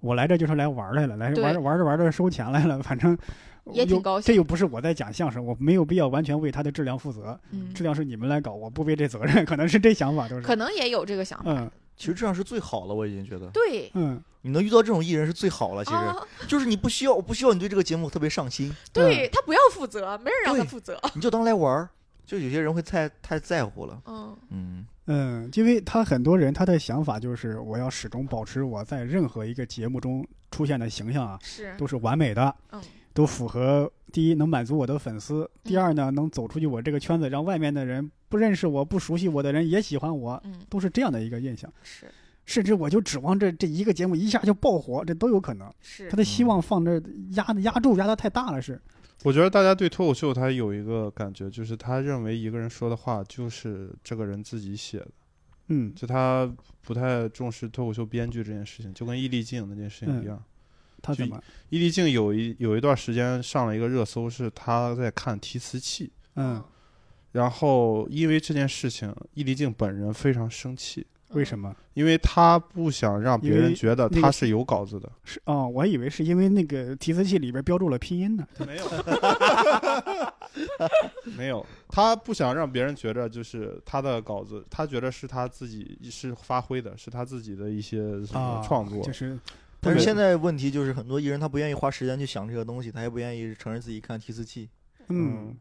[0.00, 3.16] 我来这就是来玩来了，来玩玩着玩着收钱来了，反正
[3.72, 4.26] 也挺高兴。
[4.26, 7.38] 这又不是我在讲相声，我没有必要完全为他的质量负责，
[7.74, 10.42] 质量是你们来搞，我不为这责任，可能是这想法，就是。
[10.42, 11.52] 可能也有这个想法。
[11.52, 13.48] 嗯，其实这样是最好了，我已经觉得。
[13.48, 14.22] 对，嗯。
[14.44, 15.98] 你能遇到这种艺人是最好了，其实
[16.48, 18.74] 就是你不需要，我不需要你对这个节目特别上心。
[18.92, 21.88] 对他不要负责，没人让他负责，你就当来玩儿。
[22.26, 32.82] 就有些人会太太在乎了，嗯嗯嗯，因为他很多人他的想法就是我要始终保持我在任何一个节目中出现的形象啊，是都是完美的，嗯，
[33.14, 42.10] 都符合第一能满足我的粉丝，第二呢能走出去我这个圈子，让外面的人不认识我不熟悉我的人也喜欢我，嗯，都是这样的一个印象，是，
[42.46, 46.08] 甚至我就指望这这一个节目一下就爆火，这都有可能，是。
[46.08, 46.98] 他的希望放这
[47.32, 48.80] 压压住压的太大了，是。
[49.22, 55.08] 我觉得大家对脱口秀他有一个感觉，就是他认为一个人说的话就是这个人自己写的，
[55.68, 60.42] 嗯，就他不太重视脱口秀编剧这件事情，就跟易立竞那件事情一样。
[61.02, 61.38] 他怎么？
[61.68, 66.62] 易立竞有一有一段时间上了一个热搜，是他在看提词器，嗯，
[67.32, 71.06] 然后因为这件事情，易立竞本人非常生气。
[71.30, 71.74] 为什么？
[71.94, 75.10] 因为他不想让别人觉得他是有稿子的。
[75.24, 78.46] 是哦，我以为是因为那个提词器里边标注了拼音呢。
[78.66, 78.84] 没有，
[81.34, 87.98] 没有，他不想让别人觉得就是他的稿子，他觉得是他自己是发挥的，是他自己的一些
[88.62, 89.02] 创作。
[89.02, 89.38] 就是，
[89.80, 94.68] 但是现在问题就是很多艺人他不愿意花时间去想这个东西，他也不愿意承认自己看提词器。
[95.08, 95.56] 嗯，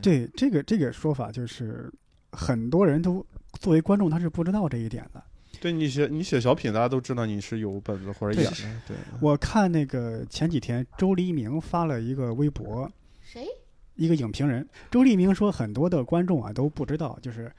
[0.00, 1.92] 对，这个这个说法就是
[2.32, 3.24] 很多人都。
[3.58, 5.24] 作为观众，他是不知道这一点的。
[5.62, 8.56] 对你写你写小品，大家都知道你是有本子或者演的。
[8.86, 12.86] 对，我看那个前几天周黎明发了一个微博，
[13.22, 13.46] 谁？
[13.94, 17.50] 一个影评人周黎明说，很多的观众啊都不知道，就是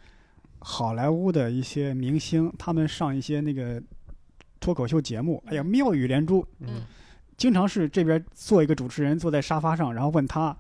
[0.59, 3.81] 好莱坞的一些明星，他们上一些那个
[4.59, 6.83] 脱口秀节目，哎呀，妙语连珠，嗯，
[7.37, 10.55] 经常是这边坐一个主持人坐在沙发上，然后问他。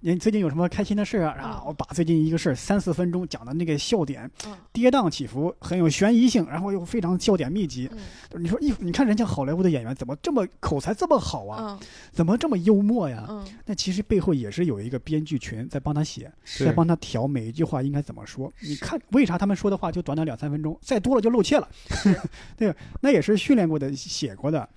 [0.00, 1.34] 你最近有什么开心的事啊？
[1.36, 4.30] 然后我把最近一个事儿三四分钟讲的那个笑点，
[4.72, 7.90] 跌宕起伏，很有悬疑性，然后又非常笑点密集。
[8.38, 11.80] 你说，一你看人家好莱坞的演员怎么这么口才这么好啊？
[12.12, 13.26] 怎么这么幽默呀？
[13.64, 18.52] 那其实背后也是有一个编剧群在帮他写，在帮他调每一句话应该怎么说。
[18.60, 21.68] 你看，为啥他们说的话就短短两三分钟，再多了就露怯了？
[22.56, 24.68] 对，那也是训练过的、写过的。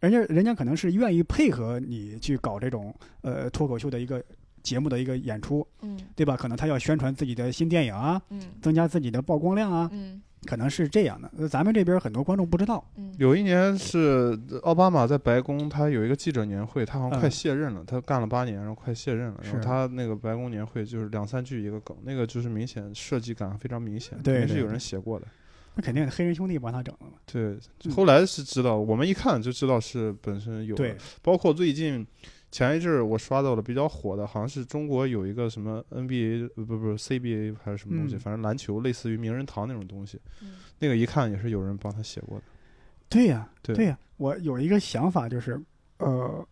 [0.00, 4.22] 人家人家可能是愿意配合你去搞这种呃脱口秀的一个。
[4.66, 6.36] 节目的一个演出，嗯，对吧？
[6.36, 11.48] 可能他要宣传自己的新电影啊，嗯，增加自己的曝光量啊，嗯，可能是这样的。
[11.48, 12.84] 咱们这边很多观众不知道。
[13.16, 19.40] 有一年是奥巴马在白宫，他有一个记者年会，他好像快卸任了，他干了八年，然后快卸任了。
[19.44, 25.26] 然后他那个白宫年会就是两三句一个梗，那个就是明显设计感非常明显，对，是有人写过的。
[25.76, 27.12] 那肯定黑人兄弟帮他整的嘛。
[27.24, 27.56] 对，
[27.92, 30.74] 后来是知道，我们一看就知道是本身有。
[30.74, 32.04] 对，包括最近。
[32.56, 40.18] 前一阵儿我刷到了比较火的，好像是中国有一个什么 NBA 不不 CBA 还是什么东西，反正篮球类似于名人堂那种东西，
[40.78, 42.44] 那个一看也是有人帮他写过的。
[43.10, 45.60] 对呀，对呀，我有一个想法就是，
[45.98, 46.48] 呃，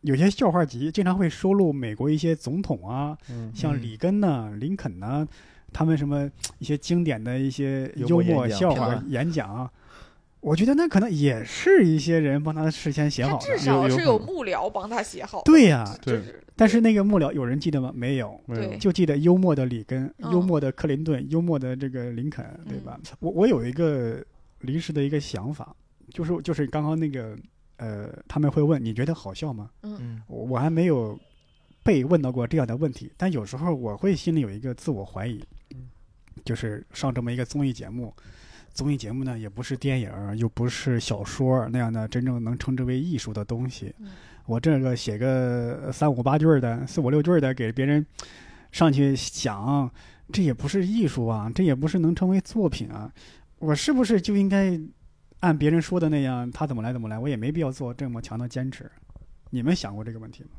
[0.00, 3.14] 有些笑话集经常会收录美国一些总统啊，
[3.54, 5.28] 像里根呐、林肯呐，
[5.74, 6.26] 他们什么
[6.58, 9.70] 一些经典的一些幽默笑话演讲。
[10.40, 15.42] 我觉得那可能也是一些人帮他事先写好的，至少是有幕僚帮他写好。
[15.44, 16.22] 对呀，对。
[16.54, 17.92] 但是那个幕僚有人记得吗？
[17.94, 18.40] 没有，
[18.80, 22.98] 就记得幽默的里根、幽默的克林顿、幽默的这个林肯，对吧？
[23.20, 24.24] 我我有一个
[24.60, 25.74] 临时的一个想法，
[26.10, 27.36] 就是就是刚刚那个
[27.76, 29.70] 呃，他们会问你觉得好笑吗？
[29.82, 31.16] 嗯，我我还没有
[31.84, 35.40] 被问到过这样的问题，但有时候我会心里有一个自我怀疑，
[36.44, 38.12] 就是上这么一个综艺节目。
[38.78, 43.92] 综艺节目呢，也不是电影，又不是小说那样的真正能称之为艺术的东西。
[44.46, 48.06] 我这个写个三五八句的、四五六句的给别人
[48.70, 49.90] 上去讲，
[50.32, 53.12] 这也不是艺术啊，这也不是能成为作品啊。
[53.58, 54.80] 我是不是就应该
[55.40, 57.18] 按别人说的那样，他怎么来怎么来？
[57.18, 58.88] 我也没必要做这么强的坚持。
[59.50, 60.50] 你们想过这个问题吗？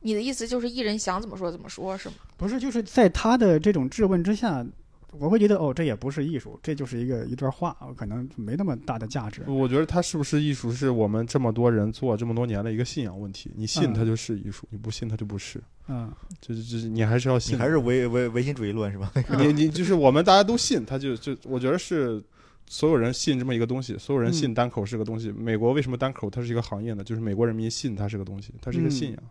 [0.00, 2.14] 你的意思就是艺人想怎么说怎么说，是吗？
[2.38, 4.66] 不是，就是在他的这种质问之下。
[5.12, 9.42] 我会觉得哦，这也不是艺术，这就是一个一段话，可能没那么大的价值。
[9.46, 13.50] 我觉得它是不是艺术，是我们这么多人做这么多年的一个信仰问题。
[13.54, 15.62] 你信它就是艺术，你不信它就不是。
[15.88, 19.10] 嗯，就是就是你还是要信，还是唯唯唯心主义论是吧？
[19.38, 22.22] 你你就是我们大家都信，他就就我觉得是
[22.68, 25.32] 所有人信这么一个东西，所有人信单口是个东西。
[25.32, 27.02] 美国为什么单口它是一个行业呢？
[27.02, 29.22] 就是美国人民信它是个东西，它是一个信仰，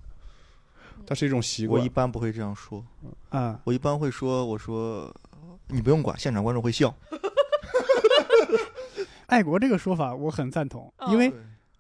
[1.06, 1.80] 它是一种习惯。
[1.80, 2.84] 我一般不会这样说
[3.30, 5.16] 啊，我一般会说，我说。
[5.70, 6.96] 你不用管，现场观众会笑。
[9.28, 11.34] 爱国这个说法我很赞同，因为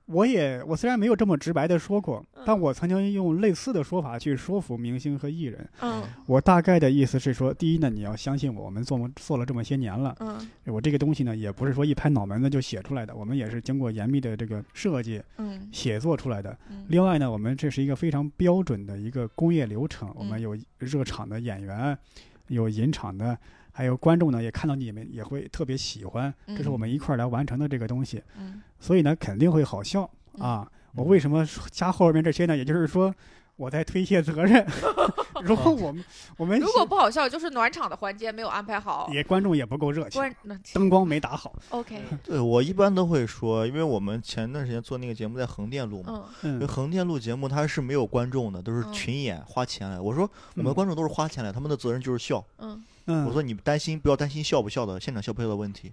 [0.07, 5.65] 我也我虽然没有这么直白的说过，但我曾经用类似的说法去说服明星和艺人。
[5.81, 10.13] 嗯，我大概的意思是说，第一呢，你要相信我，我们做做了这么些年了。
[10.19, 16.57] 嗯，我这个东西呢，也不是说一拍脑门子就写出来的，我们也是经过严密的这个设计、嗯，写作出来的。
[16.89, 21.97] 另外呢，我们这是一个非常标准的一个工业流程，我们有热场的演员，
[22.47, 23.37] 有引场的。
[23.77, 28.23] 还有观众呢，也看到你们也会特别喜欢，这是我们一块儿来完成的这个东西，
[28.79, 30.09] 所以呢肯定会好笑
[30.39, 30.67] 啊！
[30.95, 32.57] 我为什么加后面这些呢？
[32.57, 33.13] 也就是说
[33.55, 34.65] 我在推卸责任。
[35.43, 36.03] 如果我们
[36.37, 40.19] 我们如果不好笑，就是暖场的环节没有安排好，也观众也不够热情，
[40.73, 41.53] 灯光没打好。
[41.69, 49.99] OK， 对我一般都会说，因为我们前段时间做那个节目在横店录嘛，因为横店录节目它是没有观众的，都是群演花钱来。
[49.99, 50.23] 我说
[50.55, 52.43] 我们的观众都是花钱来，他们的责任就是笑。
[52.57, 52.83] 嗯。
[53.07, 55.91] 我说你担心不要担心笑不笑的现场笑不笑的问题，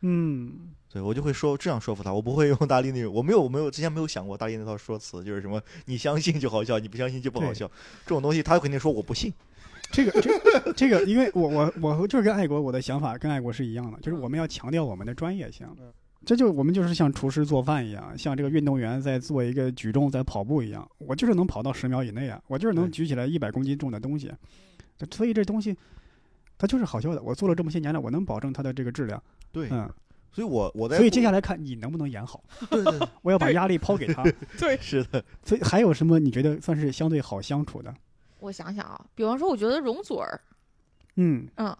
[0.00, 7.70] 嗯，对我就会说这样说服他，我不会用大力那种，我没有我没有之前没有想过大力那套说辞，就是什么你相信就好笑，你不相信就不好笑，
[8.04, 9.32] 这种东西他肯定说我不信。
[9.90, 15.66] 这个这 这个，因为我我我就是跟爱国我的想法跟爱国是一样的，就是我们要强调我们的专业性，
[16.26, 24.30] 这就我们就是像厨师做饭一样，像这个运动员在做一个举重在跑步一样，我就是能跑到十秒以内啊，我就是能举起来一百公斤重的东西，
[25.10, 25.76] 所以这东西。
[26.58, 29.22] 它就是好笑的，我做了这么些年了，我能保证它的这个质量。
[29.52, 29.88] 对，嗯，
[30.32, 32.42] 所以我我在，所以接下来看你能不能演好。
[32.68, 34.22] 对对，我要把压力抛给他。
[34.58, 35.24] 对，是的。
[35.44, 37.94] 所以还有什么你觉得算是相对好相处的？
[38.40, 40.40] 我想想啊，比方说，我觉得容祖儿，
[41.16, 41.76] 嗯嗯，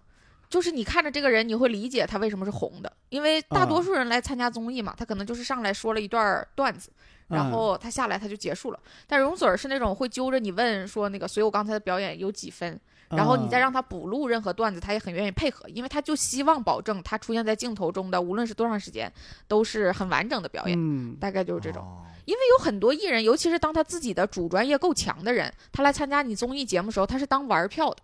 [0.49, 6.91] 就是你看着这个人，你会理解他为什么是红的，因为大多数人来参加综艺嘛，他可能就是上来说了一段段子，
[7.29, 8.81] 然后他下来他就结束了。
[9.07, 19.12] 但容祖儿是那种会揪着你问说那个，所以我刚才的表演有几分，然后你再让他补录任何段子，他也很愿意配合，因为他就希望保证他出现在镜头中的无论是多长时间
[19.47, 21.83] 都是很完整的表演，嗯，大概就是这种。
[21.83, 27.97] 哦因为有很多艺人，尤其是当他自己的主专业够强的人，他来参加你综艺节目的时候，他是当玩票的。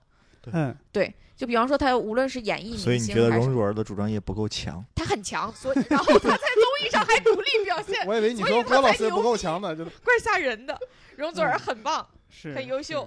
[0.54, 4.82] 嗯，对，就比方说他无论是演艺明星，所以你觉得还是容祖儿的主专业不够强？
[4.94, 10.74] 他很强，所以然后他在综艺上还努力表现，我以为你说郭老师不够强呢，就怪吓人的。
[11.16, 13.06] 容祖儿很棒，是很优秀。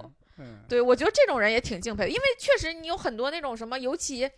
[0.68, 4.30] 对我觉得这种人也挺敬佩的，因为确实你有很多那种什么，尤其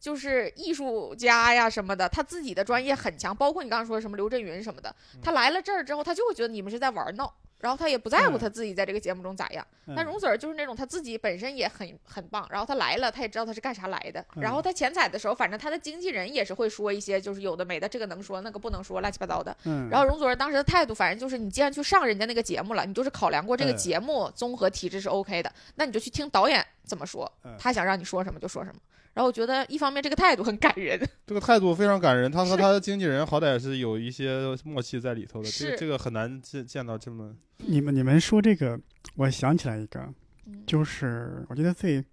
[0.00, 7.32] 就是艺术家呀什么的，他自己的专业很强，包括你刚刚说什么刘震云什么的，他来了这儿之后，他就会觉得你们是在玩闹。
[7.58, 14.24] 然后他也不在乎嗯他自己在这个节目中咋样，嗯但容祖儿就是那种他自己本身也很很棒，然后他来了，他也知道他是干啥来的。
[14.34, 19.56] 嗯然后他前彩的时候，反正他的经纪人也是会说一些就是有的没的，这个能说那个不能说，乱七八糟的。
[19.64, 28.80] 嗯，然后容祖儿当时的态度，反正就是你既然去上人家那个节目了，你就是考量过这个嗯节目综合体制是 OK 的，那你就去听导演怎么说嗯，他想让你说什么就说什么。
[29.16, 32.30] 然后我觉得一方面这个态度很感人， 这个态度非常感人。
[32.30, 38.78] 他和他的经纪人好歹是有一些默契在里头的，这是个这个很难见见到这么你们你们说这个，
[39.14, 40.00] 我想起来一个，
[40.46, 42.04] 嗯就是我觉得最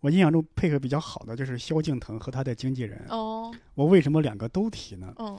[0.00, 3.00] 我印象中配合比较好的就是萧敬腾和他的经纪人。
[3.10, 5.14] 哦，我为什么两个都提呢？
[5.18, 5.38] 嗯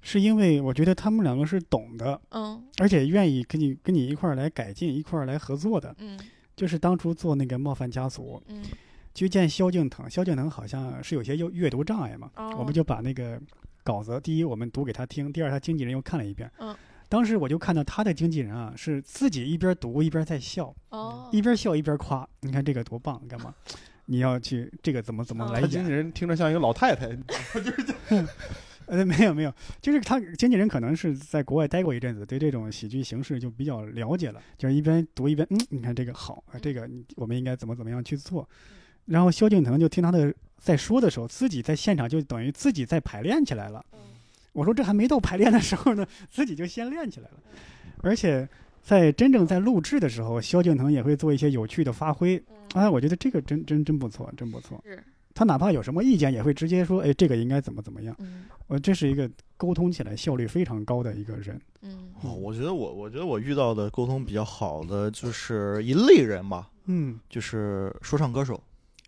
[0.00, 5.94] 是因为我觉得他们两个是懂的，嗯而且愿意跟你跟你一块儿来改进，一块儿来合作的。
[5.98, 6.18] 嗯
[6.54, 8.62] 就是当初做那个冒犯家族，嗯
[9.16, 13.40] 去见萧敬腾，萧敬腾好像是有些阅阅读障碍嘛，哦我们就把那个
[13.82, 16.48] 稿子，第一我们读给他听，第二他经纪人又看了一遍。
[16.58, 16.76] 嗯
[17.08, 23.54] 当时我就看到他的经纪人啊，是自己一边读一边在笑，哦，一边笑一边夸，你看这个多棒，干嘛？
[24.06, 25.90] 你要去这个怎么怎么哦来他经纪？
[25.92, 27.06] 人听着像一个老太太，
[27.60, 28.26] 就 是
[28.86, 38.48] 呃，没有没有，就是他经纪人可能是在国外待过一阵子，对这种喜剧形式就比较了解了，就是一边读一边，嗯，你看这个好，啊，这个我们应该怎么怎么样去做。
[39.06, 43.84] 然后萧敬腾就听他的在说的时候，自己在现场就等于自己在排练起来了。
[44.52, 47.36] 我说这还没到排练的时候呢， 自己就先练起来了，
[48.02, 48.48] 而且
[48.82, 52.42] 在真正在录制的时候，萧敬腾也会做一些有趣的发挥。
[52.74, 54.80] 哎，我觉得这个真真真不错，真不错。
[54.84, 55.02] 是
[55.34, 58.16] 他哪怕有什么意见，也会直接说，哎，这个应该怎么怎么样。
[58.20, 61.60] 嗯我这是一个沟通起来效率非常高的一个人。
[61.82, 68.60] 嗯哦，我觉得我我觉得我遇到的沟通比较好的就是一类人吧，嗯，就是说唱歌手。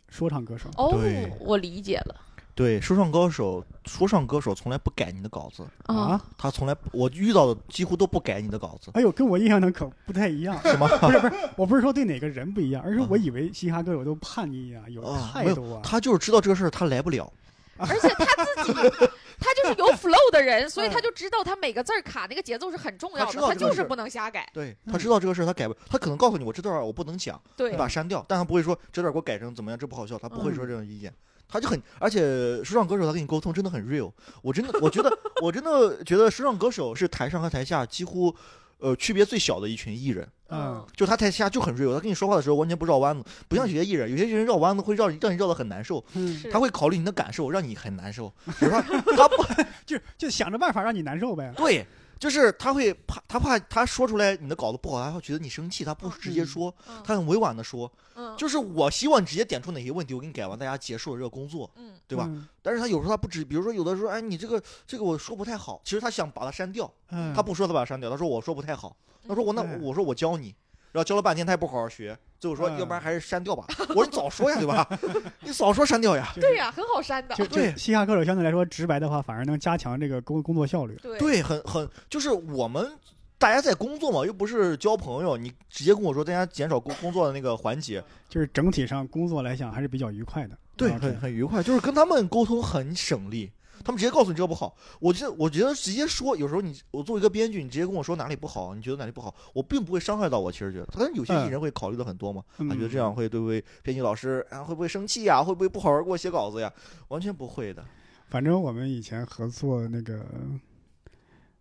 [0.09, 0.69] 说唱歌手。
[0.77, 0.99] 哦，
[1.41, 2.15] 我理解了
[2.55, 10.61] 对，说唱歌手，说唱歌手从来不改你的稿子，啊，他从来我遇到的几乎都不改你的稿子，哎呦，跟我印象的可不太一样。
[10.67, 10.89] 是吗？
[10.99, 15.01] 不是不是，我不是说对哪个人不一样，而是啊我以为嘻哈歌手都叛逆啊，有
[15.33, 15.81] 态度啊。
[15.85, 17.33] 他就是知道这个事儿他来不了，
[17.77, 24.49] 而且他自己他就是有 flow 的人，所以他就知道他每个字儿卡那个节奏是很重要的，他就是不能瞎改。
[24.53, 27.71] 对他知道这个事儿他改不，他可能告诉你我这段我不能讲，对。
[27.71, 31.13] 你把它删掉，但他不会说这段给我改成怎么样，这不好笑，他不会说嗯这种意见。
[31.51, 38.35] 他就很，而且说唱歌手他跟你沟通真的很 real，我真的，我觉得，我真的觉得说唱歌手是台上和台下几乎，
[38.79, 40.27] 呃，区别最小的一群艺人。
[40.51, 48.33] 嗯，就他台下就很 real，他跟你说话的时候完全不绕弯子，不像有些艺人，有些艺人绕弯子会绕让你绕得很难受，嗯，他会考虑你的感受，让你很难受。
[48.59, 49.45] 比如说他不
[49.85, 51.53] 就就想着办法让你难受呗。
[51.55, 51.87] 对，
[52.19, 62.25] 就是他会怕，他怕他说出来你的稿子不好，他会觉得你生气，他不直接说，嗯他很委婉的说，嗯就是我希望你直接点出哪些问题，我给你改完，大家结束了这个工作，嗯对吧？
[62.29, 62.49] 嗯？
[62.61, 70.55] 但是他有时候他不止，比如说有的时候，哎，你这个这个我说不太好，其实他想把它删掉，嗯，他不说他把它删掉，他说我说不太好，他说我那嗯我说我教你。
[70.93, 73.65] 然后教了半天，他也不好好学，最后说，嗯要不然还是删掉吧。
[73.91, 74.89] 我说你早说呀，对吧？
[75.41, 76.33] 你早说删掉呀。
[76.35, 77.35] 对呀，很好删的。
[77.49, 80.97] 对嘻哈歌手相对来说直白的话，反而能加强这个工工作效率。
[81.03, 82.91] 对对，很很就是我们
[83.39, 90.57] 大家在工作嘛，又不是交朋友，你直接跟我说，大家减少工工作的那个环节，就是整体上工作来讲还是比较愉快的。
[90.77, 93.51] 对，啊很很愉快，就是跟他们沟通很省力。
[93.85, 100.51] 他们直接告诉你这个不好，我觉得我觉得直接说，有时候你我作为一个编剧，你直接跟我说哪里不好，你觉得哪里不好，我并不会伤害到我。
[100.51, 106.73] 其实觉得，但是有些艺人会考虑的很多嘛，嗯他觉得这样会对不对编剧老师啊会不会生气呀，会不会不好好给我写稿子呀？
[107.09, 107.85] 完全不会的。
[108.29, 110.27] 反正我们以前合作那个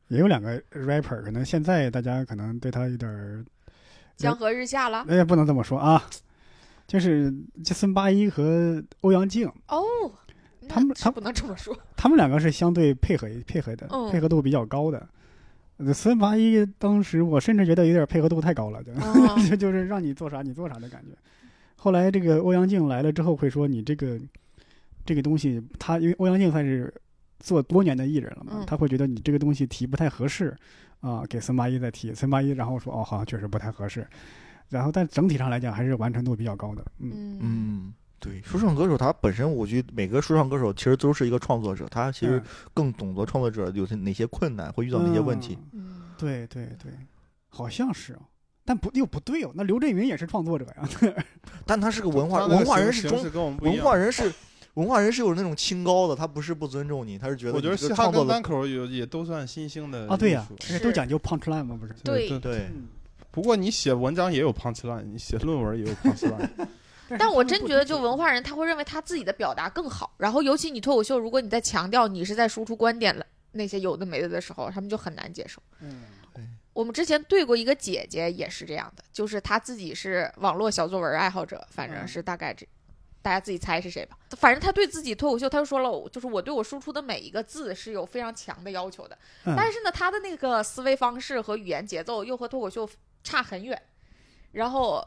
[0.10, 3.46] 也有两个 rapper，可能现在大家可能对他有点儿，
[4.18, 5.06] 江河日下了。
[5.08, 6.04] 那哎，不能这么说啊，
[6.88, 9.84] 就是这孙八一和欧阳靖，哦，
[10.68, 11.78] 他们他不能这么说。
[11.96, 15.08] 他们两个是相对配合配合的，嗯配合度比较高的。
[15.78, 21.12] 呃孙八一当时我甚至觉得有点配合度太高了，就、哦 就就是让你做啥你做啥的感觉。
[21.76, 24.20] 后来这个欧阳靖来了之后会说你这个
[25.06, 26.92] 这个东西，他因为欧阳靖算是
[27.40, 30.56] 做多年的艺人了嘛，嗯他会觉得你这个东西提不太合适
[31.02, 34.06] 啊，给孙八一再提，孙八一然后说哦，好像确实不太合适，
[34.70, 42.44] 然后但整体上来讲还是完成度比较高的，嗯嗯嗯，对，说唱歌手他本身，我觉得每个说唱歌手其实都是一个创作者，他其实嗯
[42.74, 45.58] 更懂得创作者有些哪些困难，会遇到哪些问题。
[46.18, 46.92] 对对对，
[47.48, 48.20] 好像是哦，
[48.66, 50.90] 但不又不对哦，那刘震云也是创作者呀，
[51.66, 53.22] 但他是个文化文化人，是中
[53.62, 54.34] 文化人是
[54.74, 61.94] 文化人是有那种清高的，他不是不尊重你，他是觉得我觉得你嘻哈这个创作的跟单口有也都算新兴的啊对呀、艺术而且都讲究 punch line 嘛，不是？
[62.04, 62.40] 对对。
[62.40, 62.88] 对嗯，
[63.30, 66.50] 不过你写文章也有 punch line，你写论文也有 punch line。
[67.20, 75.62] 但我真觉得，就文化人他会认为他自己的表达更好，然后尤其你脱口秀，如果你在强调你是在输出观点了那些有的没的的时候，他们就很难接受。
[75.82, 76.04] 嗯
[76.74, 82.68] 我们之前对过一个姐姐，也是这样的，就是她自己是网络小作文爱好者，反正是大概这，
[83.20, 84.16] 大家自己猜是谁吧。
[84.38, 89.18] 反正她对自己脱口秀，她就说了，就是我对我输出的每一个字是有非常强的要求的。
[89.46, 92.88] 嗯但是呢，她的那个思维方式和语言节奏又和脱口秀
[93.24, 93.82] 差很远。
[94.52, 95.04] 然后，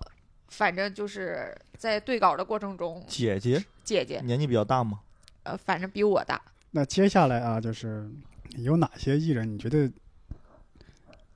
[0.51, 5.01] 反正就是在对稿的过程中，姐姐姐姐年纪比较大吗？
[5.45, 6.41] 呃，反正比我大。
[6.73, 8.11] 那接下来啊，就是
[8.59, 9.91] 有哪些艺人你觉得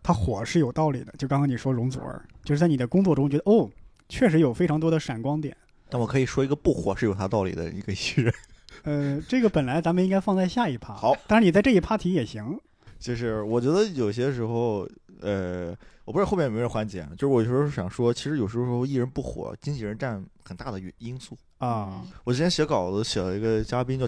[0.03, 1.13] 他火是有道理的？
[1.17, 3.71] 就刚刚你说容祖儿，就是在你的工作中觉得哦，
[4.09, 5.57] 确实有非常多的闪光点。
[5.89, 8.35] 但我可以说一个不火是有他道理的一个艺人，
[8.85, 12.59] 呃，这个本来咱们应该放在下一趴，好，但是你在这一趴提也行。
[12.99, 14.89] 就是我觉得有些时候，
[15.21, 21.37] 呃，我不知道后面有没有环节啊，就是我有时候想说，其实有时候艺人不火，经纪人占很大的原因素。
[21.59, 24.07] 啊，嗯我之前写稿子写了一个嘉宾叫，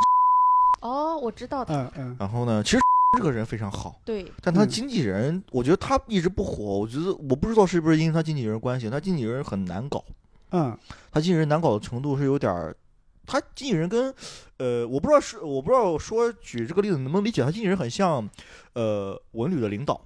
[0.83, 2.81] 哦，我知道的，嗯嗯然后呢，其实
[3.17, 10.05] 这个人非常好，对，嗯但他经纪人，我觉得他一直不火，我觉得我不知道是不是因为他经纪人关系，他经纪人很难搞，
[10.51, 10.77] 嗯
[11.11, 12.77] 他经纪人难搞的程度是有点儿，
[13.27, 14.13] 他经纪人跟，
[14.59, 18.29] 呃，我不知道是我不知道说举这个例子能不能理解，他经纪人很像，
[18.75, 19.99] 呃，文旅的领导，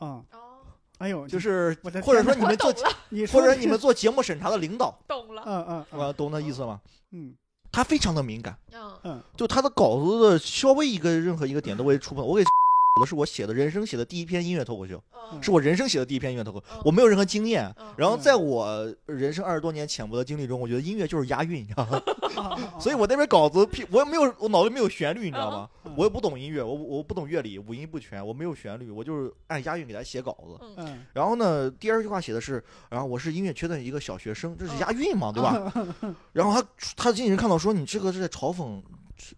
[0.00, 0.66] 啊，哦，
[0.98, 2.72] 哎呦，就是或者说你们做
[3.32, 6.00] 或者你们做节目审查的领导，懂了，嗯嗯嗯。
[6.00, 6.80] 啊，懂那意思吗？
[7.12, 7.34] 嗯。
[7.72, 8.98] 他非常的敏感，嗯。
[9.04, 9.22] 嗯。
[9.36, 12.26] 就他的稿子的稍微一个任何一个点都会触碰。
[12.26, 12.42] 我给
[12.98, 15.00] 的是我写的人生写的第一篇音乐脱口秀，
[15.32, 17.72] 嗯是我人生写的第一篇音乐脱口嗯，我没有任何经验。
[17.78, 22.02] 嗯然后在我人生二十多年浅薄的经历中，我觉得音乐就是押韵，你知道吗？
[22.80, 23.58] 所以我那边稿子，
[23.90, 25.68] 我也没有，我脑子没有旋律，你知道吗？
[25.84, 30.84] 嗯我也不懂音乐，我我不懂乐理，五音不全，我没有旋律，我就是按押韵给他写稿子。
[31.12, 35.72] 然后呢，第二句话写的是，然后我是音乐圈的一个小学生，这是押韵嘛，对吧？
[36.32, 38.80] 然后他他经纪人看到说你这个是在嘲讽，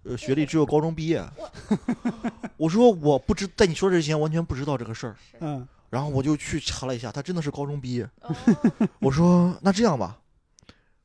[0.04, 1.22] 呃，学历只有高中毕业。
[2.56, 5.16] 我说我不知，在你说这之前完全不知道这个事儿。
[5.40, 8.08] 嗯然后我就去查了一下，他真的是高中毕业。
[8.22, 8.34] 哦
[9.00, 10.18] 我说那这样吧，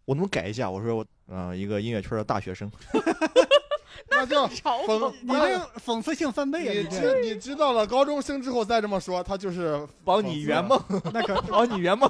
[0.06, 0.70] 我能不能改一下？
[0.72, 2.72] 我说我呃一个音乐圈的大学生，
[4.10, 6.74] 那就嘲讽讽你这讽刺性翻倍啊！
[6.74, 10.82] 你知你知道了高中生之后再这么说，他就是帮你圆梦，
[11.14, 12.10] 那可 帮你圆梦。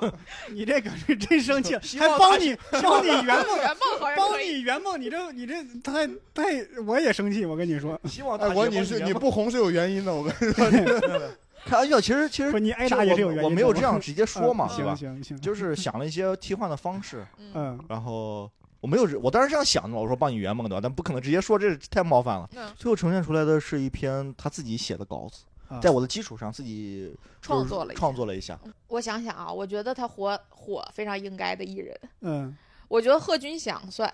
[0.49, 6.43] 你这可是真生气，还帮你帮你圆梦，圆梦好像帮，你圆梦，你这你这太太，
[6.85, 11.21] 我也生气，我跟你说，希望我你是你不红是有原因的，我跟你说。
[11.65, 13.43] 开玩笑，其实其实，你挨打也是有我原因的。
[13.43, 14.95] 我没有这样直接说嘛，行？
[14.95, 18.49] 行行，就是想了一些替换的方式，嗯嗯然后
[18.79, 20.79] 我没有，我当时这样想的嘛，我说帮你圆梦对吧？
[20.81, 22.49] 但不可能直接说，这太冒犯了。
[22.55, 28.59] 嗯，最后呈现出来的是一篇他自己写的稿子，啊在我的基础上自己创作了一下创作了一下。
[28.87, 32.55] 我想想啊，我觉得他火火非常应该的艺人，嗯，
[32.87, 34.13] 我觉得贺军翔算，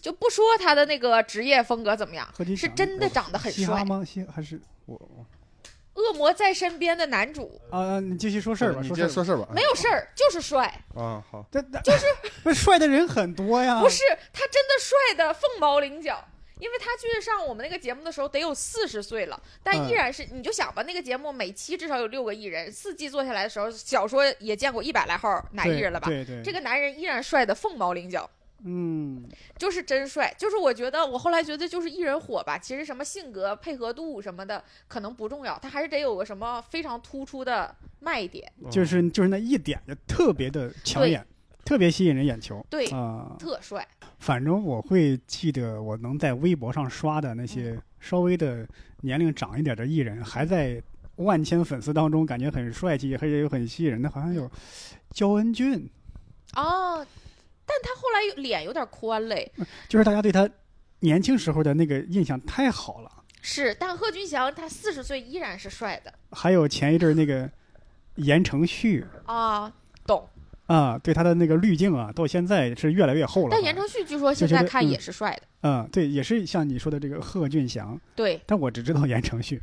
[0.00, 3.84] 就不说他的那个职业风格怎么样，是贺军翔真的长得很帅。
[3.84, 4.04] 吗？
[4.32, 5.00] 还是我
[5.96, 7.98] 恶魔在身边的男主啊？
[8.00, 9.08] 你继续说事儿吧，你说事儿吧。
[9.08, 9.48] 接着说事儿吧。
[9.52, 11.44] 没有事儿，就是帅，啊，好。
[11.50, 12.06] 这就是
[12.42, 13.80] 不 是帅的人很多呀？
[13.80, 16.24] 不是他真的帅的凤毛麟角。
[16.58, 26.08] 因为他去上我们那个节目的时候得有四十岁了，但嗯依然是、你就想吧，那个节目每期至少有六个艺人，四季做下来的时候，小说也见过一百来号男艺人了吧？
[26.08, 28.30] 对对，这个男人依然帅的凤毛麟角。
[28.64, 29.24] 嗯
[29.58, 41.24] 就是真帅，就是我觉得我后来觉得就是艺人火吧，其实什么性格配合度什么的可能不重要，他还是得有个什么非常突出的卖点，就是就是那一点就特别的抢眼，
[41.64, 42.64] 特别吸引人眼球。
[42.70, 43.86] 对，啊、特帅。
[44.18, 48.66] 反正我会记得我能在微博上刷的那嗯些稍微的
[49.02, 50.82] 年龄长一点的艺人，还在
[51.16, 54.50] 万千粉丝当中感觉很帅气，而且又很吸引人的，好像有
[55.10, 55.88] 焦恩俊，
[56.54, 57.06] 哦，
[57.66, 59.52] 但他后来脸有点宽嘞，
[59.88, 60.48] 就是大家对他
[61.00, 63.10] 年轻时候的那个印象太好了。
[63.42, 67.48] 是，但贺军翔他四十岁依然是帅的还有前一阵儿那个
[68.16, 69.72] 言承旭，啊，
[70.06, 70.28] 懂，
[70.66, 73.48] 啊，对他的那个滤镜啊，到现在是越来越厚了。
[73.50, 75.42] 但言承旭据说现在看也是帅的。
[75.62, 78.00] 嗯，对，也是像你说的这个贺军翔。
[78.14, 79.60] 对，但我只知道言承旭。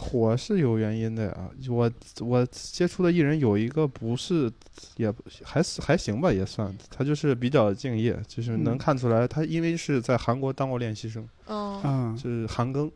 [0.00, 1.90] 火是有原因的啊，我
[2.20, 4.50] 我接触的艺人有一个不是，
[4.96, 12.88] 也还是还行吧，也算，他就是比较敬业，就是能看出来，他因为是在韩国当过练习生，嗯，是韩庚。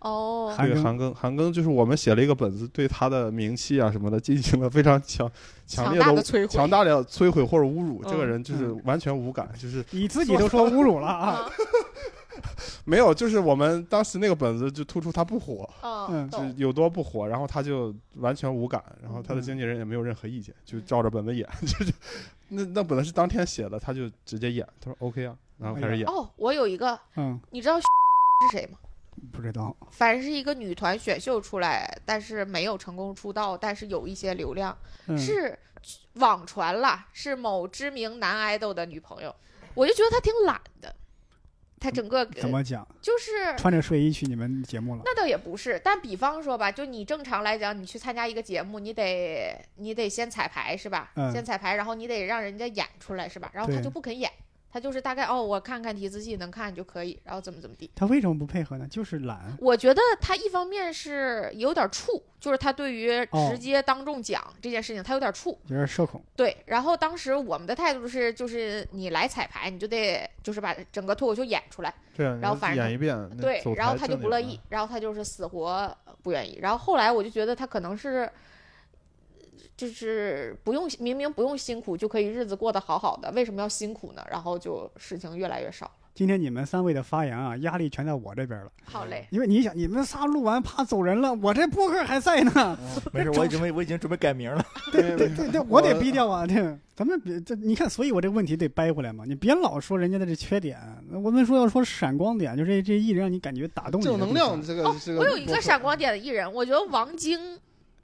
[0.00, 5.28] 哦，对韩庚，韩庚就是我们写了一个本子，对他的名气啊什么的进行了非常强
[5.66, 8.00] 强烈的摧毁，强大的摧毁或者侮辱。
[8.04, 11.50] 这个人就是完全无感，就是你自己都说侮辱了啊。
[12.84, 15.68] 没有，就是我们当时那个本子就突出他不火，
[16.10, 21.92] 嗯，就有多不火，然后他就完全无感，然后他的经纪人也没有任何意见，就照着本子演， 就是
[22.48, 26.06] 那那本来是当天写的，他就直接演，他说 OK 啊，然后开始演。
[26.08, 27.86] 哦，我有一个，嗯，你知道是
[28.52, 28.78] 谁吗？
[29.32, 29.76] 不知道。
[29.90, 34.76] 反正是一个女团选秀出来，但是没有成功出道，但是有一些流量，
[35.16, 35.58] 是
[36.14, 39.34] 网传了，是某知名男 idol 的女朋友，
[39.74, 40.94] 我就觉得他挺懒的。
[41.80, 42.86] 他整个怎么讲？
[43.00, 45.02] 就是穿着睡衣去你们节目了？
[45.04, 51.12] 那倒也不是，但比方说吧，就你正常来讲，你去参加一个节目，你得你得先彩排是吧？
[51.14, 51.32] 嗯。
[51.32, 53.50] 先彩排，然后你得让人家演出来是吧？
[53.54, 54.30] 然后他就不肯演。
[54.70, 57.90] 他就是大概哦，我看看提词器能看就可以，然后怎么怎么地。
[57.94, 58.86] 他为什么不配合呢？
[58.88, 59.56] 就是懒。
[59.60, 63.10] 我觉得他一方面是有点怵，就是他对于
[63.50, 66.22] 直接当众讲这件事情，他有点怵，有点社恐。
[66.36, 66.56] 对。
[66.66, 71.94] 然后当时我们的态度是，就是你来彩排，你就得就是把整个脱口秀演出来。
[72.14, 72.26] 对。
[72.26, 73.16] 然后反正演一遍。
[73.38, 73.62] 对。
[73.74, 76.58] 然后他就不乐意，然后他就是死活不愿意。
[76.60, 78.30] 然后后来我就觉得他可能是。
[79.78, 84.26] 就是不用明明不用辛苦就可以日子过得好好的，为什么要辛苦呢？
[84.28, 85.88] 然后就事情越来越少。
[86.16, 88.72] 今天你们三位的发言啊，压力全在我这边了。
[88.82, 92.76] 好嘞，因为你想，你们仨录完怕走人了，我这播客还在呢。
[93.12, 94.60] 没事，我已经我已经准备改名了。
[94.90, 96.44] 对对对对，我得逼掉啊！
[96.44, 99.22] 对，咱们别这，你看，所以我这个问题得掰回来嘛。
[99.24, 100.76] 你别老说人家的这缺点，
[101.22, 104.04] 我们说要说闪光点，就这这艺人让你感觉打动你。
[104.04, 105.20] 正能量，这个这个。
[105.20, 107.38] 我有一个闪光点的艺人，我觉得王晶。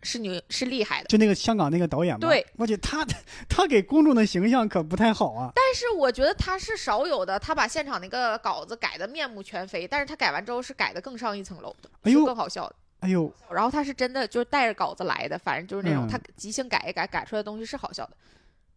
[0.05, 2.21] 是牛是厉害的，就那个香港那个导演嘛。
[2.21, 3.07] 对，我觉得他
[3.49, 5.51] 他给公众的形象可不太好啊。
[5.55, 12.77] 但是我觉得他是少有的，他把现场那个稿子改的面目全非，但是他改完之后是改的更上一层楼的，是更好笑的。
[13.01, 18.17] 哎呦，然后他是真的就是带着稿子来的，反正就是那种他即兴改一改，改出来的东西是好笑的。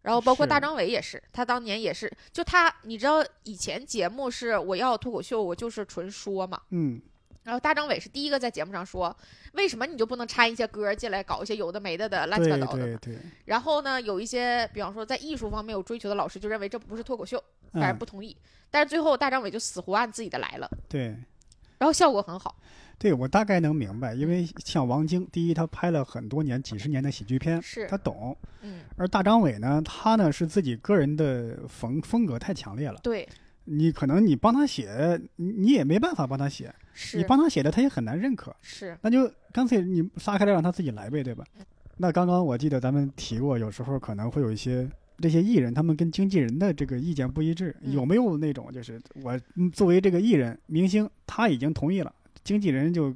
[0.02, 6.60] 然后包括大张伟也是，他当年也是，就他你知道以前节目是我要脱口秀，我就是纯说嘛。
[6.70, 7.00] 嗯。
[7.48, 9.16] 然后大张伟是第一个在节目上说，
[9.54, 12.84] 为什么你就不能掺一些歌进来，搞一些有的没的的乱七八糟的？
[12.84, 13.18] 对对对。
[13.46, 17.42] 然后呢，有一些比方说在艺术方面有追求的老师就认为这不是脱口秀，
[17.72, 18.36] 反而不同意。
[18.70, 20.70] 但是最后大张伟就死活按自己的来了。
[20.90, 21.16] 对。
[21.78, 22.54] 然后效果很好。
[22.98, 28.36] 对，我大概能明白，因为像王晶，第一他拍了很多年、几十年的喜剧片，是他懂。
[28.60, 28.80] 嗯。
[28.98, 33.00] 而大张伟呢，他呢是自己个人的风风格太强烈了。
[33.02, 33.26] 对。
[33.70, 36.74] 你可能你帮他写，你也没办法帮他写。
[37.00, 38.54] 是你帮他写的，他也很难认可。
[38.60, 41.44] 是，那就干脆你撒开了让他自己来呗，对吧？
[41.98, 49.38] 那刚刚我记得咱们提过，有时候可能会有一些这些艺人，他们跟经纪人的这个意见不一致，有没有那种就是我
[49.72, 53.14] 作为这个艺人明星，他已经同意了，经纪人就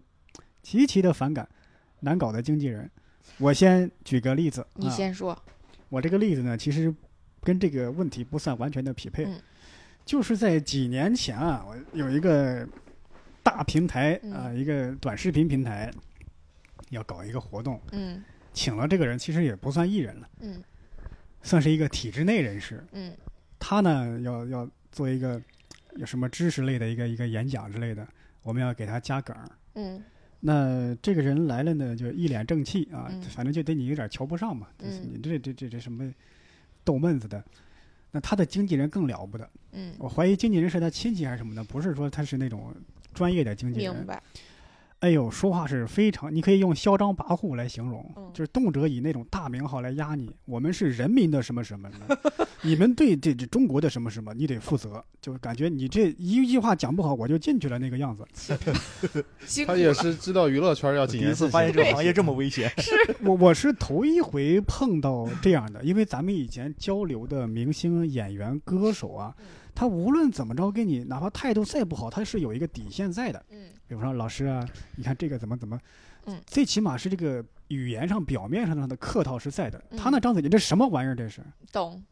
[0.62, 1.48] 极其的反感，
[2.00, 2.88] 难搞的经纪人。
[3.38, 5.36] 我先举个例子，你先说。
[5.88, 6.94] 我这个例子呢，其实
[7.40, 9.26] 跟这个问题不算完全的匹配。
[10.04, 12.66] 就是在几年前啊，我有一个
[13.42, 15.92] 大平台啊，一个短视频平台，
[16.90, 18.22] 要搞一个活动，嗯，
[18.52, 20.62] 请了这个人，其实也不算艺人了，嗯，
[21.42, 23.12] 算是一个体制内人士，嗯，
[23.58, 25.40] 他呢要要做一个
[25.96, 28.06] 有什么知识类的一个一个演讲之类的，
[28.42, 29.36] 我们要给他加梗，
[29.74, 30.02] 嗯，
[30.40, 36.12] 那这个人来了呢，就一脸正气啊，反正就对你有点瞧不上嘛，嗯，你这这这这什么
[36.84, 37.42] 逗闷子的。
[38.14, 42.74] 那他的经纪人更了不得，嗯，我怀疑经纪人是他亲戚还是什么的，不是说他是那种
[43.12, 43.94] 专业的经纪人。
[43.94, 44.22] 明白。
[45.00, 50.30] 哎呦，说话是非常，你可以用嚣张跋扈来形容，就是动辄以那种大名号来压你。
[50.44, 51.90] 我们是人民的什么什么，
[52.62, 55.04] 你们对这这中国的什么什么，你得负责。
[55.20, 58.24] 就感觉你这一句话讲不好，我就进去了那个样子。
[59.66, 62.70] 他也是知道娱乐圈要谨言慎行，发现这个行业这么危险。
[62.78, 62.92] 是
[63.24, 69.34] 我我是头一回碰到这样的，因为咱们以前交流的明星、演员、歌手啊。
[69.74, 73.44] 他无论怎么着跟你，哪怕态度再不好，他是有一个底线在的。
[73.50, 74.66] 嗯，比如说老师啊，
[74.96, 75.78] 你看这个怎么怎么，
[76.26, 79.82] 嗯，最起码是这个语言上、表面上的客套是在的。
[79.96, 81.14] 他那张嘴，你这什么玩意儿？
[81.14, 81.42] 这是
[81.72, 82.02] 懂？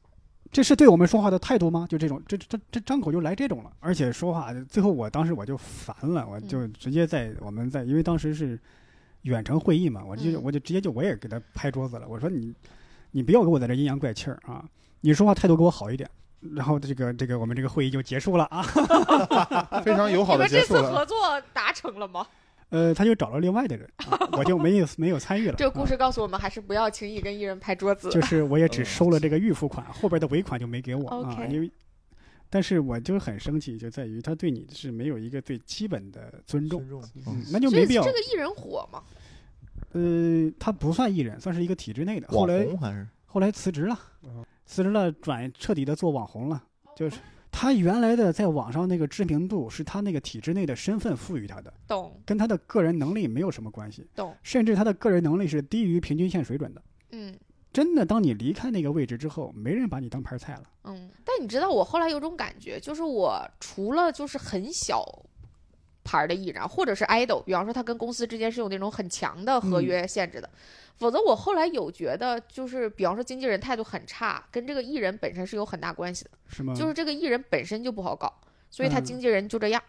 [0.51, 1.87] 这是对我们说话的态度吗？
[1.89, 3.71] 就这种，这这这张口就来这种了。
[3.81, 8.59] 而且说话，最后我当时我就烦了，我就直接在我们在，因为当时是
[9.23, 12.55] 远程会议嘛，我就我就直接就我也给他拍桌子了，我说你。
[13.13, 14.65] 你不要给我在这阴阳怪气儿啊！
[15.01, 16.09] 你说话态度给我好一点。
[16.55, 18.62] 然后这个这个我们这个会议就结束了啊，
[19.84, 20.80] 非常友好的结束了。
[20.80, 22.26] 你们这次合作达成了吗？
[22.70, 23.88] 呃，他就找了另外的人，
[24.32, 25.55] 我就没有没有参与了。
[25.59, 28.09] 这个故事告诉我们，还是不要轻易跟艺人拍桌子。
[28.11, 31.70] 就是我也只收了这个预付款， 后边的尾款就没给我啊，因为，
[32.49, 36.82] 但是我就很生气，就在于他对你是没有一个最基本的尊重
[37.26, 38.05] 嗯，那就没必要。
[38.05, 39.03] 这个艺人火吗？
[39.93, 42.28] 呃，他不算艺人，算是一个体制内的。
[42.28, 43.99] 后来还是后来辞职了，
[44.71, 46.62] 辞职了，转彻底的做网红了，
[46.95, 47.18] 就是。
[47.53, 52.16] 他原来的在网上那个知名度是他那个体制内的身份赋予他的，懂？
[52.25, 54.33] 跟他的个人能力没有什么关系，懂？
[54.45, 57.37] 甚至他的个人能力是低于平均线水准的，嗯，
[57.73, 61.11] 真的，当你离开那个位置之后，没人把你当盘菜了，嗯。
[61.25, 65.05] 但你知道，我后来有种感觉，就是我除了就是很小
[66.05, 70.48] 牌的艺人，或者是 idol，比方说他跟公司之间是有那种很强的合约限制的。
[70.98, 76.30] 否则，我后来有觉得，就是比方说经纪人态度很差，跟这个艺人本身是有很大关系的。
[76.48, 76.74] 是吗？
[76.74, 78.30] 就是这个艺人本身就不好搞，
[78.70, 79.82] 所以他经纪人就这样。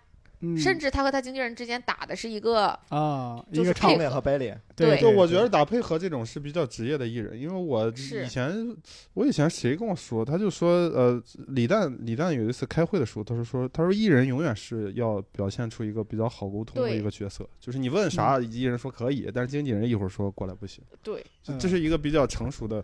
[0.58, 4.60] 甚至他和他经纪人之间打的是一个啊，一个唱脸和白脸。
[4.76, 8.76] 对，就，我觉得打配合这种是比较职业的艺人，因为我以前
[9.14, 20.84] 我以前谁跟我说，他就说呃，李诞李诞有一次开会的时候，他说说他说艺人永远是要表现出一个比较好沟通的一个角色，就是你问啥，艺人说可以，但是经纪人一会儿说过来不行。
[21.04, 21.24] 对，
[21.60, 22.84] 这是一个比较成熟的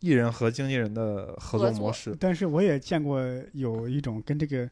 [0.00, 2.16] 艺人和经纪人的合作模式。
[2.18, 3.20] 但是我也见过
[3.52, 4.66] 有一种跟这个。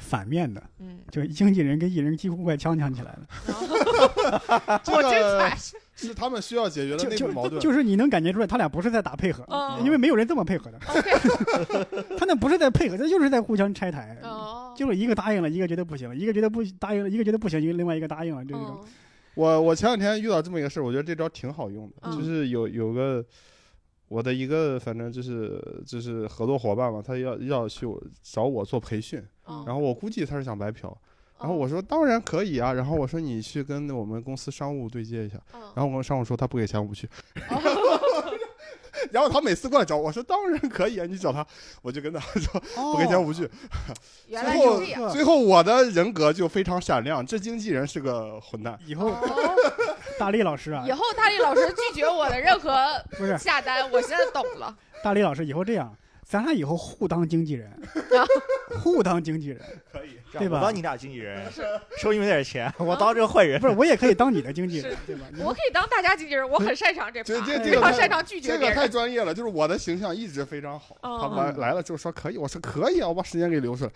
[0.00, 4.80] 反面的，嗯，就经纪人跟艺人几乎快呛呛起来了。
[4.82, 5.50] 这个
[5.94, 7.60] 是他们需要解决的内部矛盾。
[7.60, 9.46] 就是你能感觉出来，他俩不是在打配合，
[9.84, 10.78] 因为没有人这么配合的。
[12.18, 14.18] 他那不是在配合，他就是在互相拆台。
[14.76, 18.84] 就是一个答应了，一个觉得不行；一个觉得不答应了，一个觉得不行，另外一个答应了，就这种。
[19.34, 23.24] 我我前两天遇到这么一个事儿，我觉得这招挺好用的，就是有有个。
[24.14, 27.84] 我的一个反正就是就是合作伙伴嘛，他要要去
[28.22, 29.20] 找我做培训，
[29.66, 30.96] 然后我估计他是想白嫖，
[31.40, 35.36] 然后我说当然可以啊，然后我说你去跟我们公司商务对接一下，
[35.74, 37.08] 然后我们商务说他不给钱我不去。
[39.10, 41.46] 然后他每次过来找我说：“当然可以啊，你找他。”
[41.82, 42.60] 我就跟他说
[42.92, 43.48] ：“不给钱我不去。”
[44.28, 45.10] 原来是这样。
[45.10, 48.78] 最后我的人格就非常闪亮，这经纪人是个混蛋。
[48.86, 49.12] 以后，
[50.18, 52.74] 大力老师啊，以后大力老师拒绝我的任何
[53.18, 54.76] 不是下单，我现在懂了。
[55.02, 55.94] 大力老师以后这样。
[56.26, 57.70] 咱俩以后互当经纪人，
[58.82, 59.60] 互当经纪人
[59.92, 60.62] 可以，对吧我？
[60.62, 61.46] 当你俩经纪人，
[61.98, 63.60] 收你们点钱，我当这个坏人。
[63.60, 65.26] 不是，我也可以当你的经纪 人，对吧？
[65.38, 70.96] 我可以当大家经纪人，我很擅长这，这这非常擅长拒绝这个太专业了，就是我的形象一直非常好。
[71.02, 73.90] 他来来了之后说可以，我说可以啊，我把时间给留出来。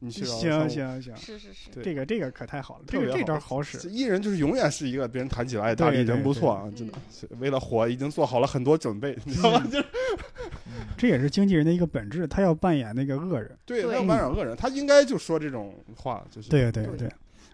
[0.00, 3.88] 你去行行行，是是是，这个这个可太好了，这个这招好使。
[3.90, 6.94] 艺人就是永远是一个别人谈起来，大力人不错啊，真的，
[7.40, 9.66] 为了火已经做好了很多准备，你知道吗？
[9.70, 9.82] 就
[10.96, 16.48] 这也是经纪人的一个本质，他要扮演那个恶人，对，他要扮演恶人，他应该就说这种话，就是。
[16.48, 17.10] 对对对，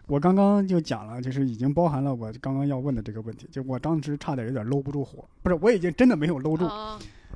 [0.07, 6.68] 我刚刚就讲了，就是已经包含了我刚刚要问的这个问题，就我当时差点有点搂不住火，不是，我已经真的没有搂住。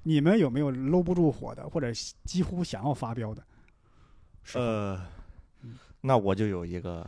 [0.05, 1.89] 你们有没有搂不住火的，或者
[2.25, 3.43] 几乎想要发飙的？
[4.55, 5.01] 呃，
[6.01, 7.07] 那我就有一个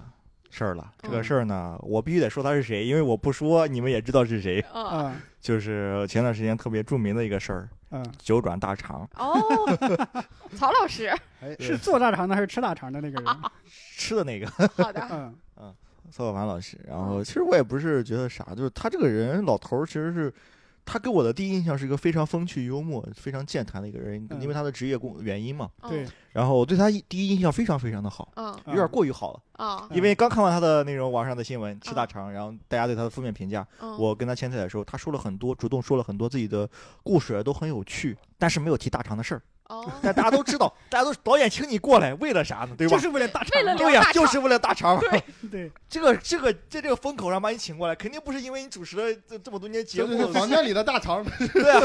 [0.50, 0.92] 事儿了。
[1.00, 4.64] 这个事儿呢，我必须得说他是谁，因为我不说你们也知道是谁。
[4.74, 7.68] 嗯，就是前段时间特别著名的一个事儿。
[7.90, 9.08] 嗯，九转大肠。
[9.16, 9.34] 哦，
[10.56, 11.12] 曹老师，
[11.58, 13.36] 是做大肠的还是吃大肠的那个人？
[13.96, 14.46] 吃的那个。
[14.76, 15.00] 好的。
[15.10, 15.74] 嗯嗯，
[16.10, 16.78] 曹小凡老师。
[16.86, 20.32] 然后，其实我也不是觉得啥，就是他这个人，老头儿其实是。
[20.90, 25.70] 他给我的第一印象是一个非常风趣幽默、非常健谈的一个人，因为他的职业工原因嘛。
[25.88, 26.04] 对。
[26.32, 28.28] 然后我对他第一印象非常非常的好，
[28.66, 29.40] 有点过于好了。
[29.52, 29.88] 啊。
[29.92, 33.64] 因为刚看完他的那种网上的新闻，吃大肠，然后大家对他的负面评价，
[33.96, 36.68] 我跟他签彩的时候，他说了很多，主动说了很多自己的
[37.04, 39.42] 故事，都很有趣，但是没有提大肠的事儿。
[39.70, 42.74] 哦，但大家都知道，大家都导演请你过来为了啥呢？
[42.76, 42.96] 对吧？
[42.96, 44.98] 就是为了大肠，为了对呀，就是为了大肠。
[44.98, 51.24] 对 对，这个这个在这个风口上把你请过来，肯定不是因为你主持了这这么多年节目，房间里的大肠。
[51.54, 51.80] 对啊，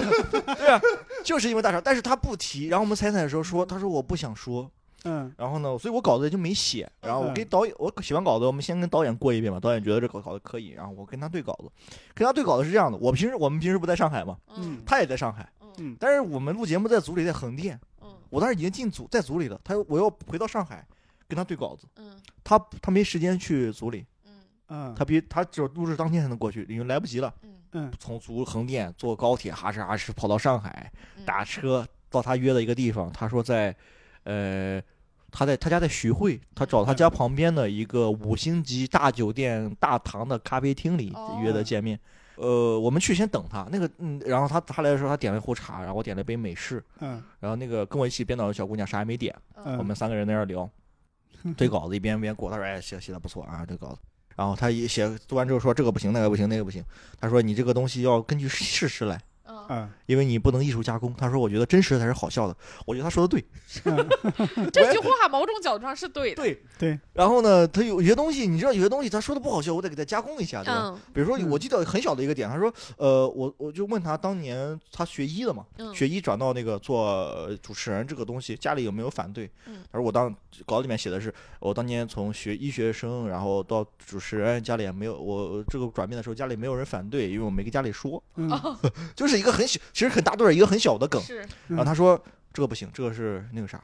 [0.56, 0.82] 对啊，
[1.24, 2.68] 就是因为大肠，但是他不提。
[2.68, 4.70] 然后我们彩彩的时候说，他说我不想说。
[5.04, 5.32] 嗯。
[5.38, 6.90] 然后呢，所以我稿子就没写。
[7.02, 9.60] 然后我给导演，我写完稿子，我们先跟导演过一遍吧。
[9.60, 11.70] 导演觉得这稿稿子可以，然后我跟他对稿子。
[12.16, 15.48] 跟他对稿子是这样的，我平时我们平时不在上海嘛，嗯，他也在上海，
[15.80, 17.80] 嗯，但是我们录节目在组里在横店。
[18.02, 18.16] 嗯。
[18.30, 20.86] 我当时已经进组在组里了，他我要回到上海
[21.28, 24.32] 跟他对稿子，嗯，他他没时间去组里，嗯。
[24.68, 27.52] 嗯，他比他只有录制当天才能过去，因为来不及了，嗯。
[27.72, 30.92] 嗯，从组横店坐高铁哈哧哈哧跑到上海，
[31.26, 33.76] 打车到他约的一个地方，他说在，
[34.24, 34.82] 呃，
[35.30, 41.14] 他在他家在徐汇，他找他家旁边的一个五星级大酒店大堂的咖啡厅里
[41.44, 42.00] 约的见面，
[42.38, 50.70] 呃，我们去先等他，那个嗯，然后他他来的时候，他点了一壶茶，然后我点了一杯美式，嗯然后那个跟我一起编导的小姑娘啥也没点，嗯，我们三个人在那儿聊，
[51.56, 54.00] 对稿子一边一边过，他说哎写写的不错啊，这稿子。
[54.36, 56.84] 然后他一写做完之后说这个不行，那个不行，那个不行。
[57.20, 59.18] 他说你这个东西要根据事实来，
[59.48, 61.14] 嗯，嗯因为你不能艺术加工。
[61.18, 62.56] 他说我觉得真实才是好笑的。
[62.86, 63.44] 我觉得他说的对，
[64.72, 66.44] 这句话某种角度上是对的。
[66.44, 67.00] 对对。
[67.14, 70.94] 然后呢，他有有些东西，你知道有些东西他说的不好笑，我得给他加工一下，对吧？
[70.94, 79.50] 嗯比如说，嗯我记得很小的一个点，他说，呃，我我就问他当年他学医的嘛，嗯学医转到那个做呃主持人这个东西，家里有没有反对？
[79.68, 80.34] 嗯他说我当
[80.66, 88.50] 稿里面写的是，我当年从学医学生，然后到主持人，家里也没有我这个转变的时候，家里没有人反对，因为我没跟家里说，嗯
[89.16, 91.22] 就是一个很小，其实很大段一个很小的梗。
[91.22, 92.22] 是然后他说
[92.54, 93.82] 这个不行，这个是那个啥。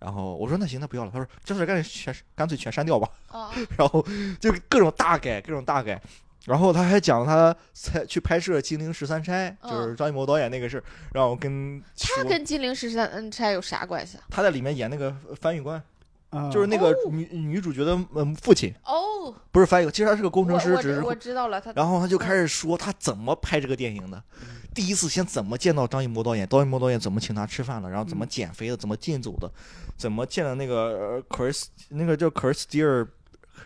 [0.00, 1.10] 然后我说那行，那不要了。
[1.10, 3.08] 他说这事干脆全干脆全删掉吧。
[3.30, 4.04] 哦，然后
[4.38, 6.00] 就各种大改，各种大改。
[6.44, 10.84] 然后他还讲他才去拍摄《金陵十三钗》，就是张艺谋导演那个事儿，
[11.14, 14.24] 让我跟他跟金陵十三嗯钗有啥关系啊？
[14.28, 15.82] 他在里面演那个翻译官，
[16.34, 24.22] 啊，就是那个女女主角的嗯父亲，哦，不是翻译官，其实他是个工程师，我只是我我知道了，他然后他就开始说他怎么拍这个电影的，
[24.74, 29.50] 第一次先怎么见到张艺谋导演，张艺谋导演怎么请他吃饭了，然后怎么减肥的，怎么进组的，
[29.96, 33.06] 怎么见了那个呃 Chris 那个叫克里斯蒂尔，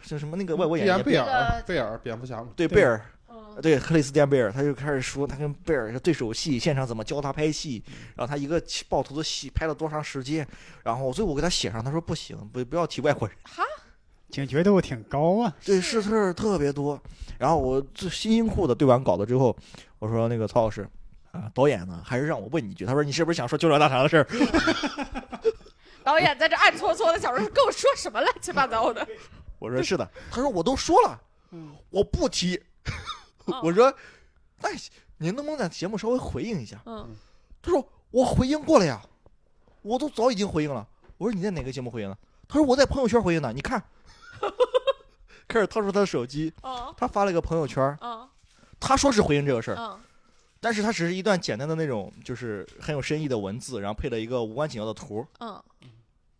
[0.02, 0.36] 是什么？
[0.36, 2.44] 那个外国演员贝尔，贝尔，蝙蝠侠。
[2.54, 3.00] 对贝尔。
[3.58, 7.82] 嗯对，克里斯蒂安贝尔，他就开始说他跟贝尔是对手戏，现场怎么教他拍戏，
[8.14, 10.46] 然后他一个起爆头的戏拍了多长时间，
[10.84, 13.64] 然后最后我给他写上，他说不行，不不要提外国人，哈
[14.30, 15.52] 警觉度挺高啊。
[15.64, 17.00] 对，是事儿特别多。
[17.36, 19.56] 然后我最辛辛苦苦的对完稿子之后，
[19.98, 20.88] 我说那个曹老师
[21.32, 24.26] 啊，导演呢还是让我问你一句，他说你是不是想说九转大肠的事儿？
[26.04, 29.04] 导演在这暗搓搓的想说跟我说什么乱七八糟的。
[29.58, 32.62] 我说是的，他说我都说了，嗯我不提。
[33.54, 33.92] 嗯我说
[34.62, 34.70] 哎
[35.18, 36.80] 您能不能在节目稍微回应一下？
[36.86, 37.08] 嗯
[37.60, 39.02] 他说我回应过了呀，
[39.82, 40.86] 我都早已经回应了。
[41.16, 42.16] 我说你在哪个节目回应了？
[42.46, 43.82] 他说我在朋友圈回应的，你看。
[45.48, 48.28] 开始掏出他的手机，嗯他发了一个朋友圈，嗯
[48.78, 49.76] 他说是回应这个事
[50.60, 55.60] 但是他只是一段简单的那种，就是很有深意的文字，然后配了一个无关紧要的图，嗯，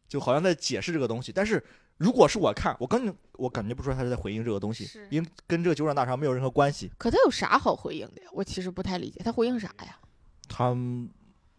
[0.06, 1.32] 就好像在解释这个东西。
[1.32, 1.64] 但是
[1.98, 6.90] 如果是我看，我根我感觉不出来他是在回应这个东西，因为跟这个九转大肠没有任何关系。
[6.96, 8.28] 可他有啥好回应的呀？
[8.32, 9.98] 我其实不太理解，他回应啥呀？
[10.48, 10.74] 他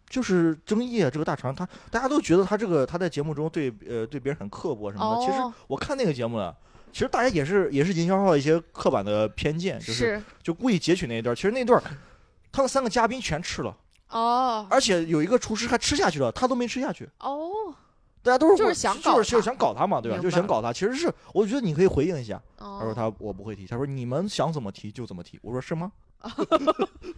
[0.10, 5.26] 就是争议啊，这个大肠，他大家都觉得他这个他在节目中对呃对别人很刻薄什么的。
[5.26, 6.58] 其实哦，我看那个节目了。
[6.92, 11.36] 其实大家也是也是营销号一些刻板的偏见，就是是就故意截取那一段。
[11.36, 11.80] 其实那段，
[12.52, 13.78] 他们三个嘉宾全吃了，
[14.10, 17.08] 哦而且有一个厨师还吃下去了，他都没吃下去。
[17.20, 17.52] 哦，
[18.22, 20.18] 大家都是就是想搞就是就是他想搞他嘛，对吧？
[20.18, 20.74] 就是想搞他。
[20.74, 22.42] 其实是，我觉得你可以回应一下。
[22.58, 25.40] 他他说他我不会提，他说你们想怎么提就怎么提。
[25.42, 25.92] 我说是吗？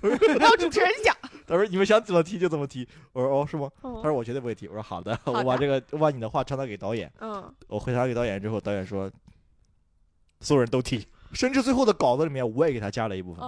[0.01, 0.09] 没
[0.45, 1.15] 有主持人讲。
[1.47, 2.87] 他说你们想怎么提就怎么提。
[3.13, 3.67] 我说哦是吗？
[3.81, 4.67] 他嗯说我绝对不会提。
[4.67, 7.11] 我说好的，好 的我把这个我把你的话传达给导演。
[7.19, 9.09] 嗯我回答给导演之后，导演说
[10.39, 13.43] 所有人都提，甚至最后的稿子里面我也给他加了一部分。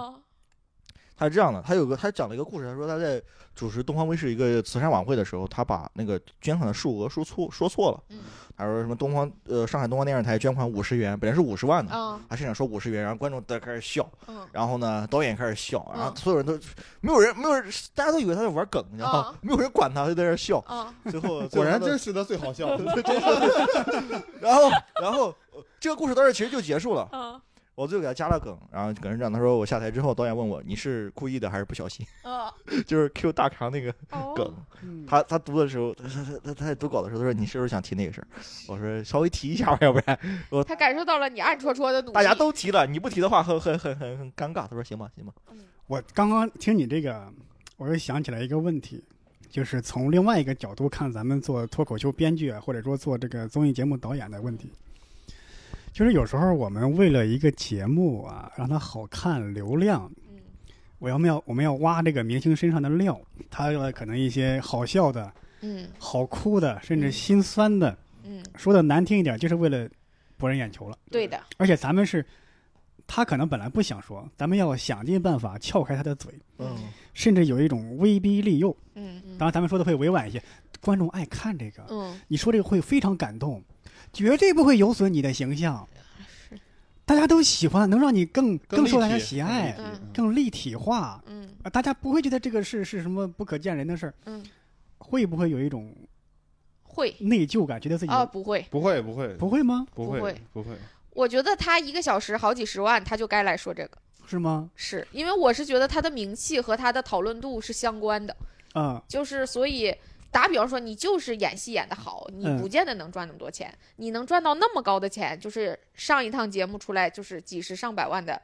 [1.14, 3.22] 哦他是这样的，他有个他讲了一个故事，他说他在
[3.54, 8.02] 主持东方卫视一个慈善晚会的时候，他把那个捐款的数额说错说错了。
[8.10, 8.18] 嗯
[8.56, 16.52] 他说什么东方呃上海东方电视台捐款五十元，本来是五十万的，嗯他现场说五十元，然后观众在开始笑，嗯然后呢导演开始笑，然后嗯所有人都
[17.00, 17.64] 没有人没有人，
[17.96, 19.30] 大家都以为他在玩梗，你知道吗？
[19.32, 20.64] 嗯没有人管他，就在那笑。
[20.68, 22.68] 嗯 最后果然真实的最好笑。
[24.40, 24.70] 然后
[25.02, 27.08] 然后呃这个故事到这其实就结束了。
[27.76, 32.48] 嗯我最后给他加了梗，然后梗是这样，他说我下台之后，导演问我你是故意的还是不小心，嗯
[32.86, 33.92] 就是 Q 大肠那个
[34.36, 34.46] 梗。
[34.46, 38.26] 哦嗯他他读的时候，他他他他在读稿的时候，他说你是不是想提那个事儿？
[38.68, 40.16] 我说稍微提一下吧，要不然
[40.50, 42.12] 我他感受到了你暗戳戳的努力。
[42.12, 44.68] 大家都提了，你不提的话很很很很很尴尬。
[44.68, 45.32] 他说行吧行吧，
[45.88, 47.28] 我刚刚听你这个，
[47.76, 49.02] 我又想起来一个问题，
[49.50, 54.70] 就是从另外一个角度看咱们做脱口秀编剧啊，或者说做这个综艺节目导演的问题。
[55.94, 60.40] 就是有时候我们为了一个节目啊，让它好看、流量，嗯。
[60.98, 63.18] 我要们要我们要挖这个明星身上的料，
[63.48, 65.86] 他的可能一些好笑的、嗯。
[65.96, 67.12] 好哭的，甚至嗯。
[67.12, 69.88] 心酸的，嗯，说的难听一点，就是为了
[70.36, 70.98] 博人眼球了。
[71.12, 72.26] 对的，而且咱们是，
[73.06, 76.76] 他可能本来不想说，咱们要想尽办法撬开他的嘴，嗯。
[77.12, 78.76] 甚至有一种威逼利诱。
[78.96, 79.22] 嗯。
[79.24, 80.42] 嗯当然，咱们说的会委婉一些，
[80.80, 82.18] 观众爱看这个，嗯。
[82.26, 83.62] 你说这个会非常感动，
[84.14, 85.86] 绝对不会有损你的形象
[86.48, 86.58] 是。
[87.04, 91.22] 大家都喜欢，能让你更更受大家喜爱，嗯更立体化。
[91.26, 94.42] 嗯啊，大家不会觉得这个是是什么不可见人的事儿，嗯，
[94.98, 95.94] 会不会有一种
[96.82, 98.64] 会内疚感，觉得自己啊不会。
[98.70, 99.86] 不会不会不会吗？
[99.94, 100.18] 不会
[100.52, 100.76] 不会，
[101.10, 103.98] 我觉得他一个小时好几十万，他就该来说这个。
[104.26, 104.70] 是吗？
[104.74, 108.34] 是因为我是觉得他的名气和他的讨论度是相关的，
[108.74, 109.94] 嗯，就是所以
[110.34, 113.72] 打比方说，你就是演戏演得好，你嗯不见得能赚那么多钱。
[113.96, 118.42] 你能赚到那么高的钱，就是上一趟节目出来就是几十上百万的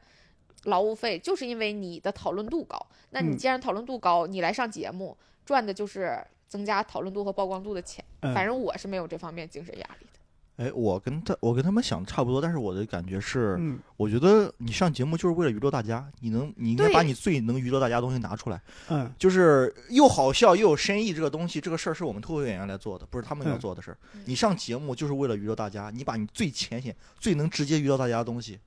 [0.63, 2.79] 劳务费，就是因为你的讨论度高。
[3.09, 6.17] 那你嗯既然讨论度高，你来上节目赚的就是
[6.47, 8.01] 增加讨论度和曝光度的钱。
[8.21, 10.19] 嗯反正我是没有这方面精神压力的。
[10.61, 21.11] 哎，我跟他我跟他们想的差不多，但是我的感觉是，嗯我觉得你上节目就是为了娱乐大家，你能你应该把你最能娱乐大家的东西拿出来，嗯就是又好笑又有深意。
[21.11, 23.97] 这个东西，这个事儿是我们脱口秀演员来做的，不是他们要嗯做的事儿。
[24.13, 28.59] 嗯你上节目就是为了娱乐大家，你把你最浅显、最能直接娱乐大家的东西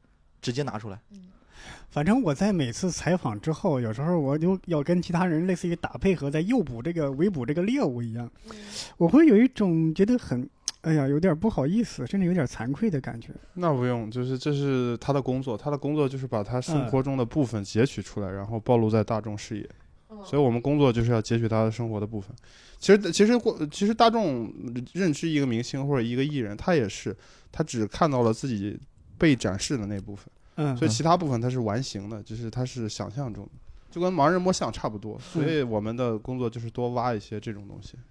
[0.42, 0.98] 直接拿出来。
[1.90, 8.56] 反正我在每次采访之后，有时候我就要跟其他人类似于打配合，在诱捕这个围捕这个猎物一样，嗯
[8.96, 10.48] 我会有一种觉得很，
[10.84, 13.30] 哎呀，有点不好意思，甚至有点惭愧的感觉。
[13.54, 19.62] 那不用，就是这是他的工作，他的工作就是把他生活中的部分截取出来，然后暴露在大众视野。
[19.62, 19.70] 嗯
[20.24, 22.34] 所以我们工作就是要截取他的生活的部分。
[22.78, 24.50] 其实，其实过，其实大众
[24.92, 27.14] 认知一个明星或者一个艺人，他也是，
[27.50, 28.78] 他只看到了自己
[29.18, 33.50] 被展示的那部分，嗯，所以其他部分他是完形的，就是他是想象中的，
[33.90, 35.18] 就跟盲人摸象差不多。
[35.18, 37.94] 所以我们的工作就是多挖一些这种东西。
[37.96, 38.04] 嗯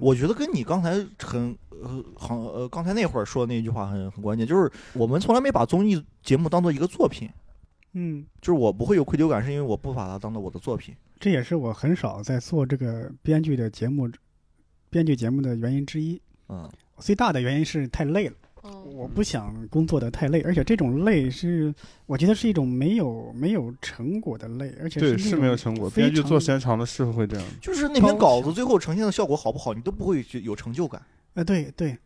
[0.00, 7.28] 我觉得跟你刚才很呃好呃刚才那会儿说的那句话很很关键，就是我们从来没把综艺节目当做一个作品，
[7.92, 10.94] 嗯，就是我不会有愧疚感，是因为我不把它当做我的作品。
[11.18, 14.10] 这也是我很少在做这个编剧的节目，
[14.90, 16.20] 编剧节目的原因之一。
[16.48, 21.74] 嗯，最大的原因是太累了，嗯我不想工作的太累，而且这种累是
[22.06, 25.90] 我觉得是一种没有没有成果的累，而且对，是没有成果。
[25.90, 27.46] 编剧做时间长了是会这样。
[27.60, 31.02] 就是那篇稿子最后呈现的效果好不好，你都不会觉有成就感。
[31.34, 31.96] 呃，对对，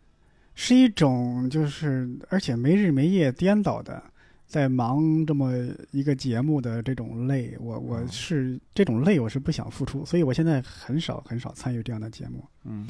[0.54, 4.02] 是一种就是而且没日没夜颠倒的
[4.46, 5.52] 在忙这么
[5.92, 12.42] 一个节目的这种累，我我嗯是这种累我是不想付出，所以我现在很少很少参与这样的节目。
[12.64, 12.86] 嗯，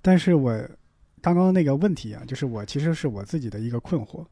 [0.00, 0.58] 但是我
[1.22, 4.24] 刚刚那个问题啊，就是我其实是我自己的一个困惑，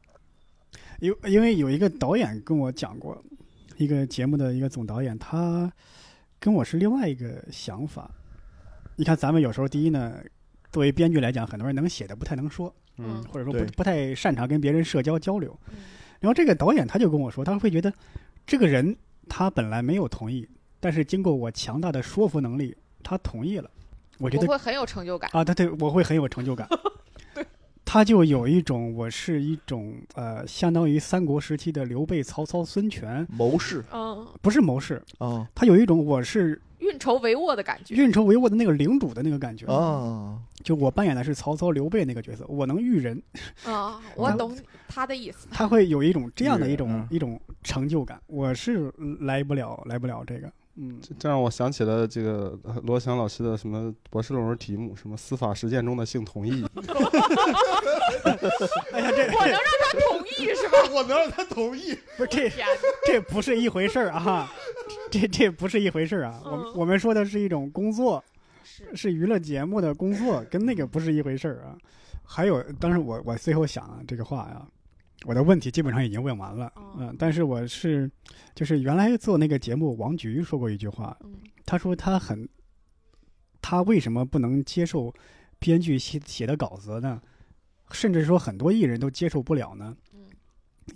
[0.99, 3.21] 因因为有一个导演跟我讲过，
[3.77, 5.71] 一个节目的一个总导演，他
[6.39, 8.09] 跟我是另外一个想法。
[8.95, 10.15] 你看，咱们有时候第一呢，
[10.71, 15.57] 作为编剧来讲，很多人能写的不太能说，嗯或者说不不太擅长跟别人社交交流。
[15.69, 15.75] 嗯
[16.19, 17.93] 然后这个导演他就跟我说，他会觉得
[18.45, 18.93] 这个人
[19.29, 20.45] 他本来没有同意，
[20.81, 23.71] 但是经过我强大的说服能力，他同意了。
[24.19, 25.29] 我觉得我会很有成就感。
[25.33, 26.67] 啊，对对，我会很有成就感。
[27.33, 27.45] 对
[27.85, 37.95] 他就有一种，我是一种呃，相当于三国时期的刘备、曹操、孙权，谋士嗯，不是谋士，啊他有一种我是运筹帷幄的感觉。
[37.95, 39.65] 运筹帷幄的那个领主的那个感觉。
[39.65, 43.19] 啊，就我扮演的是曹操、刘备那个角色，我能育人，
[43.65, 44.55] 啊， 我懂
[44.87, 45.47] 他的意思。
[45.49, 48.21] 他会有一种这样的一种、一种成就感。
[48.27, 50.51] 我是来不了，来不了这个。
[50.81, 56.65] 嗯，这这让我想起了这个呃罗翔老师的什么博士论文题目，什么司法实践中的性同意。
[58.93, 60.77] 哎呀，这我能让他同意是吧？
[60.95, 61.93] 我能让他同意。
[62.15, 62.65] 不是这天
[63.05, 64.49] 这不是一回事儿啊，
[65.11, 66.41] 这这不是一回事儿啊。
[66.45, 68.23] 我我们说的是一种工作，
[68.63, 71.75] 是是娱乐节目的工作，跟那个不是一回事儿啊。
[72.23, 74.65] 还有，当时我我最后想啊，这个话呀，
[75.25, 78.09] 我的问题基本上已经问完了，哦嗯，但是我是
[78.55, 81.33] 就是原来做那个节目，王菊说过一句话，嗯
[81.65, 82.47] 他说他很，
[83.61, 85.13] 他为什么不能接受
[85.59, 87.21] 编剧写写的稿子呢？
[87.91, 89.95] 甚至说很多艺人都接受不了呢？
[90.13, 90.19] 嗯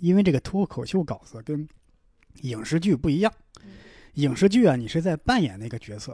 [0.00, 1.68] 因为这个脱口秀稿子跟
[2.42, 3.32] 影视剧不一样。
[3.62, 3.70] 嗯
[4.14, 6.12] 影视剧啊，你是在扮演那个角色。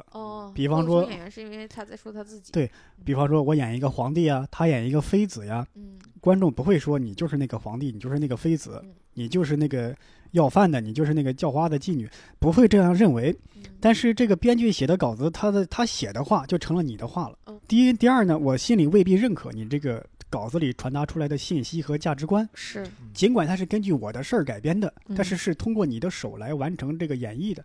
[0.50, 2.52] 哦，比方说演员是因为他在说他自己。
[2.52, 2.70] 对
[3.04, 9.96] 比方说，我演一个皇帝啊，他演一个妃子呀，嗯观众不会说你就是那个皇帝，你就是那个妃子嗯，你就是那个
[10.32, 13.30] 要饭的，你就是那个叫花的妓女，不会这样认为。
[13.56, 17.58] 嗯但是这个编剧写的稿子，他的他写的话就成了你的话了嗯。
[17.66, 27.64] 第一，第二呢，我心里未必认可你这个稿子里传达出来的信息和价值观，是尽管它是根据我的事儿改编的，嗯但是是通过你的手来完成这个演绎的。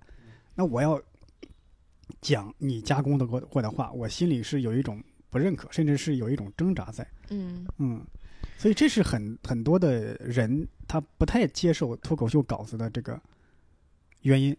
[0.54, 1.02] 那我要
[2.22, 7.08] 讲你加工的过过的话，我心里是有一种不认可，甚至是有一种挣扎在。
[7.30, 8.06] 嗯嗯，
[8.58, 13.20] 所以这是很很多的人他不太接受脱口秀稿子的这个
[14.22, 14.56] 原因，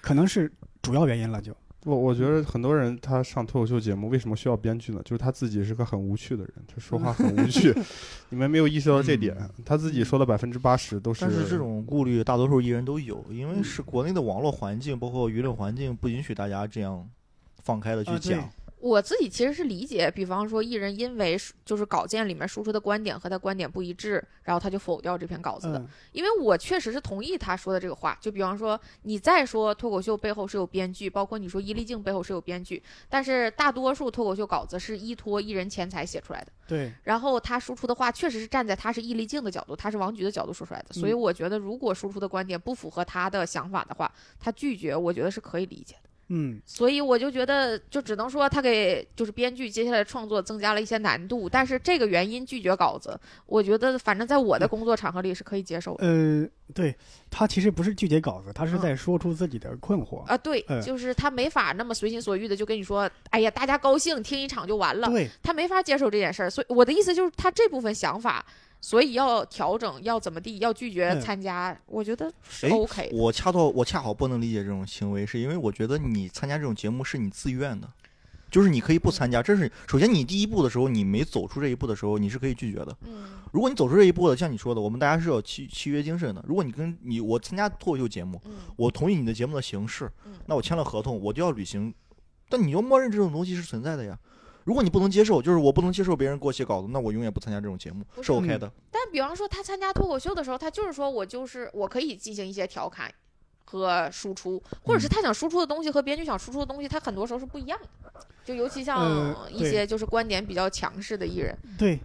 [0.00, 1.56] 可能是主要原因了就。
[1.84, 5.00] 我我觉得很多人他上脱口秀节目为什么需要编剧呢？
[5.04, 7.72] 就是他自己是个很无趣的人，他说话很无趣。
[8.30, 11.20] 你们没有意识到这点，他自己说的百分之八十都是。
[11.24, 17.08] 但是这种顾虑大多数艺人都有，因嗯为是国内的网络环境，包括舆论环境不允许大家这样
[17.62, 18.50] 放开的去讲。
[18.80, 25.84] 我自己其实是理解，比方说艺人因为就是稿件里面输出的观点和他观点不一致，然后他就否掉这篇稿子的。
[26.12, 28.16] 因为我确实是同意他说的这个话。
[28.20, 36.52] 就比方说，你再说脱口秀背后是有编剧，包括你说伊丽静背后是有编剧，但是大多数脱口秀稿子是依托艺人钱财写出来的。
[36.66, 36.92] 对。
[37.02, 40.94] 然后他输出的话确实是站在他是伊丽静的角度，他是王菊的角度说出来的。
[40.94, 46.07] 所以我觉得，如果输出的观点不符合他的想法的话，他拒绝，我觉得是可以理解的。
[46.28, 56.06] 嗯，所以我就觉得，就只能说他给就是编剧接下来创作增加了一些难度，但是这个原因拒绝稿子，我觉得反正在我的工作场合里是可以接受的。
[56.06, 56.94] 呃，对
[57.30, 60.36] 他其实不是拒绝稿子，他是在说出自己的困惑啊。
[60.36, 65.08] 对，就是他没法那么随心所欲的就跟你说，哎呀，大家高兴听一场就完了。
[65.08, 66.50] 对，他没法接受这件事儿。
[66.50, 68.44] 所以我的意思就是他这部分想法。
[68.80, 73.10] 所以要调整，要怎么地，要拒绝参加，我觉得是 OK。
[73.12, 77.90] 我恰到我恰好不能理解这种行为，是因为我觉得你参加这种节目是你自愿的，
[78.50, 79.42] 就是你可以不参加。
[79.42, 82.96] 这是首先你第一步的时候，你没走出这一步的时候，你是可以拒绝的。
[83.02, 86.44] 嗯，如果你走出这一步的，像你说的，我们大家是有契契约精神的。
[86.46, 88.40] 如果你跟你我参加脱口秀节目，
[88.76, 90.10] 我同意你的节目的形式，
[90.46, 91.92] 那我签了合同，我就要履行。
[92.48, 94.18] 但你要默认这种东西是存在的呀。
[94.64, 98.70] 如果你不能接受，就是我不能接受别人给我写稿子，那我永远不参加这种节目，是 OK 的。
[98.90, 103.12] 但比方说他参加脱口秀的时候，他就是说我就是我可以进行一些调侃
[103.64, 107.88] 和输出，或者是他想输出的东西和编剧想输出的东西，他很多时候是不一样的。
[108.44, 111.98] 就尤其像一些就是观点比较强势的艺人，对。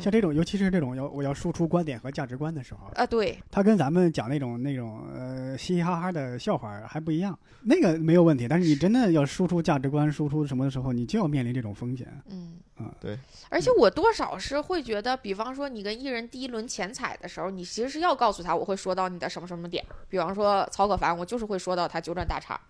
[0.00, 8.46] 像这种，尤其是这种要我要输出观点和价值观的时候啊，对，他跟咱们讲那种那种呃嘻嘻哈哈的笑话还不一样，那个没有问题。
[8.48, 12.06] 但是你真的要输出价值观、输出什么的时候，你就要面临这种风险。
[12.28, 13.18] 嗯嗯，对。
[13.48, 19.84] 而且我多少是会觉得，比方说你跟艺人第一轮前彩的时候，你其实是要告诉他，我会说到你的什么什么点。
[20.08, 22.60] 比方说曹可凡，我就是会说到他九转大叉。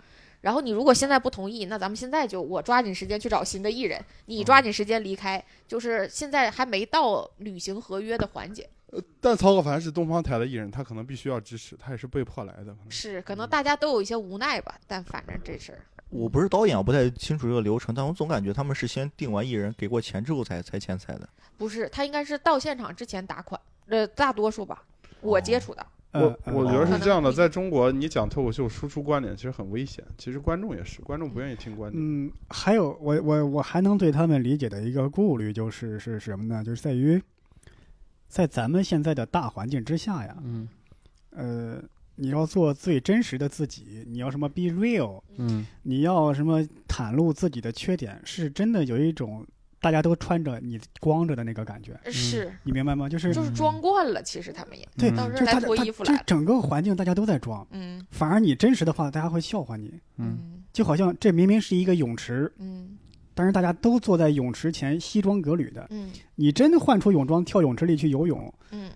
[0.41, 5.43] 然后你如果现在不同意，那咱们现在就我抓紧时间去找新的艺人，你抓紧时间离开。
[5.67, 8.69] 就是现在还没到履行合约的环节。
[8.93, 12.77] 呃，但曹可凡是东方台的艺人，他可能必须要支持，他也是被迫来的。
[12.89, 14.79] 是，可能大家都有一些无奈吧。
[14.87, 21.29] 但反正这事儿，我不是导演，我不太清楚这个流程，但我总感觉他们是先定完艺人，给过钱之后才才签彩的。
[21.59, 23.61] 不是，他应该是到现场之前打款。
[23.89, 24.85] 呃，大多数吧，
[25.21, 25.85] 我接触的。
[26.21, 30.05] 我我觉得是这样的，在中国，你讲脱口秀输出观点其实很危险。
[30.17, 32.03] 其实观众也是，观众不愿意听观点。
[32.03, 36.63] 嗯，还有我我我还能对他们理解的一个顾虑就是是什么呢？
[36.65, 37.23] 就是在于，
[38.29, 40.69] 在咱们现在的大环境之下呀，嗯，
[41.31, 41.83] 呃，
[42.17, 49.47] 你要做最真实的自己，你要什么 be real，嗯，你要什么袒露自己的缺点，是真的有一种。
[49.87, 52.53] 大家都穿着你光着的那个感觉，是。
[52.65, 53.09] 你明白吗？
[53.09, 54.89] 就是就是装惯了，其实他们也。
[54.99, 62.99] 对，到这来脱衣服来，就整个环境大家都在装，嗯，反而你真实的话，大家会笑话你，嗯，就好像这明明是一个泳池，嗯，
[63.33, 68.91] 但是大家都坐在泳池前西装革履的，嗯，你真的换出泳装跳泳池里去游泳，嗯，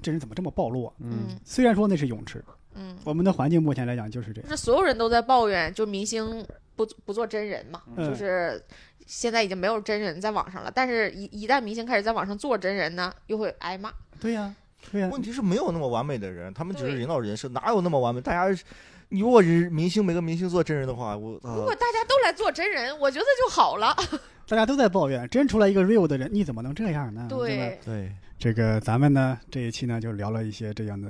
[0.00, 0.94] 这人怎么这么暴露啊？
[1.00, 2.40] 嗯，虽然说那是泳池，
[2.76, 8.62] 嗯，我们的环境目前来讲就是这样，是所有人都在抱怨，就明星不不做真人嘛，就是。
[9.06, 13.92] 现在已经没有真人在网上了，但是一一旦明星开始在网上做真人呢，又会挨骂。
[14.20, 14.54] 对呀，
[14.90, 15.08] 对呀。
[15.12, 18.20] 问题是没有那么完美的人，他们只是人造人设，哪有那么完美？
[18.20, 18.62] 大家，
[19.08, 23.96] 你如果是明星，每个明星做真人的话，我如果大家都来做真人，我觉得就好了。
[24.46, 27.26] 大家都在抱怨，真出来一个 real 的人，你怎么能这样呢？
[27.28, 28.12] 对对。
[28.38, 31.08] 这个咱们呢，这一期呢就聊了一些这样的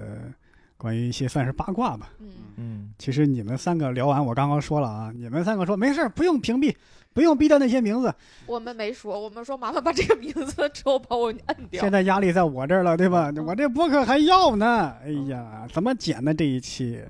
[0.76, 2.11] 关于一些算是八卦吧。
[2.18, 2.95] 嗯嗯。
[2.99, 6.74] 其实你们三个聊完，我刚刚说了啊，你们三个说没事不用屏蔽。
[7.12, 8.14] 不用逼掉那些名字，
[8.46, 11.80] 我们没说，我们说麻烦把这个名字之后把我摁掉。
[11.80, 13.32] 现在压力在我这儿了，对吧？
[13.46, 17.00] 我这博客还要呢，哎呀，怎么剪呢这一期？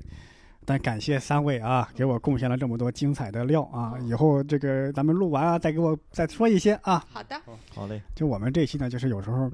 [0.64, 3.94] 但感谢三位啊，给我贡献了这么多精彩的料啊！
[4.07, 7.05] 以后这个咱们录完啊，再给我再说一些啊。
[7.11, 7.40] 好的，
[7.74, 8.01] 好嘞。
[8.14, 9.51] 就我们这期呢，就是有时候。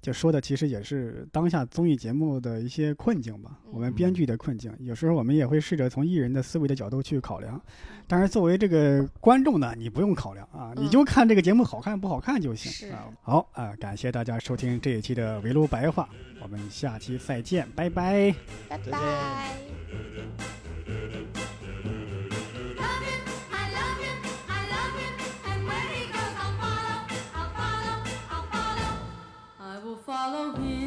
[0.00, 4.72] 就说的其实也是当下综艺节目的一些困境吧，我们编剧的困境。
[4.80, 7.60] 有时候我们也会试着从艺人的思维的角度去考量，
[8.06, 13.08] 但是作为这个观众呢，你不用考量啊，你就看这个节目好看不好看就行啊。
[13.20, 16.08] 好啊，感谢大家收听这一期的围炉白话，
[16.42, 18.34] 我们下期再见，拜拜，
[18.68, 20.59] 拜拜。
[30.10, 30.79] follow him.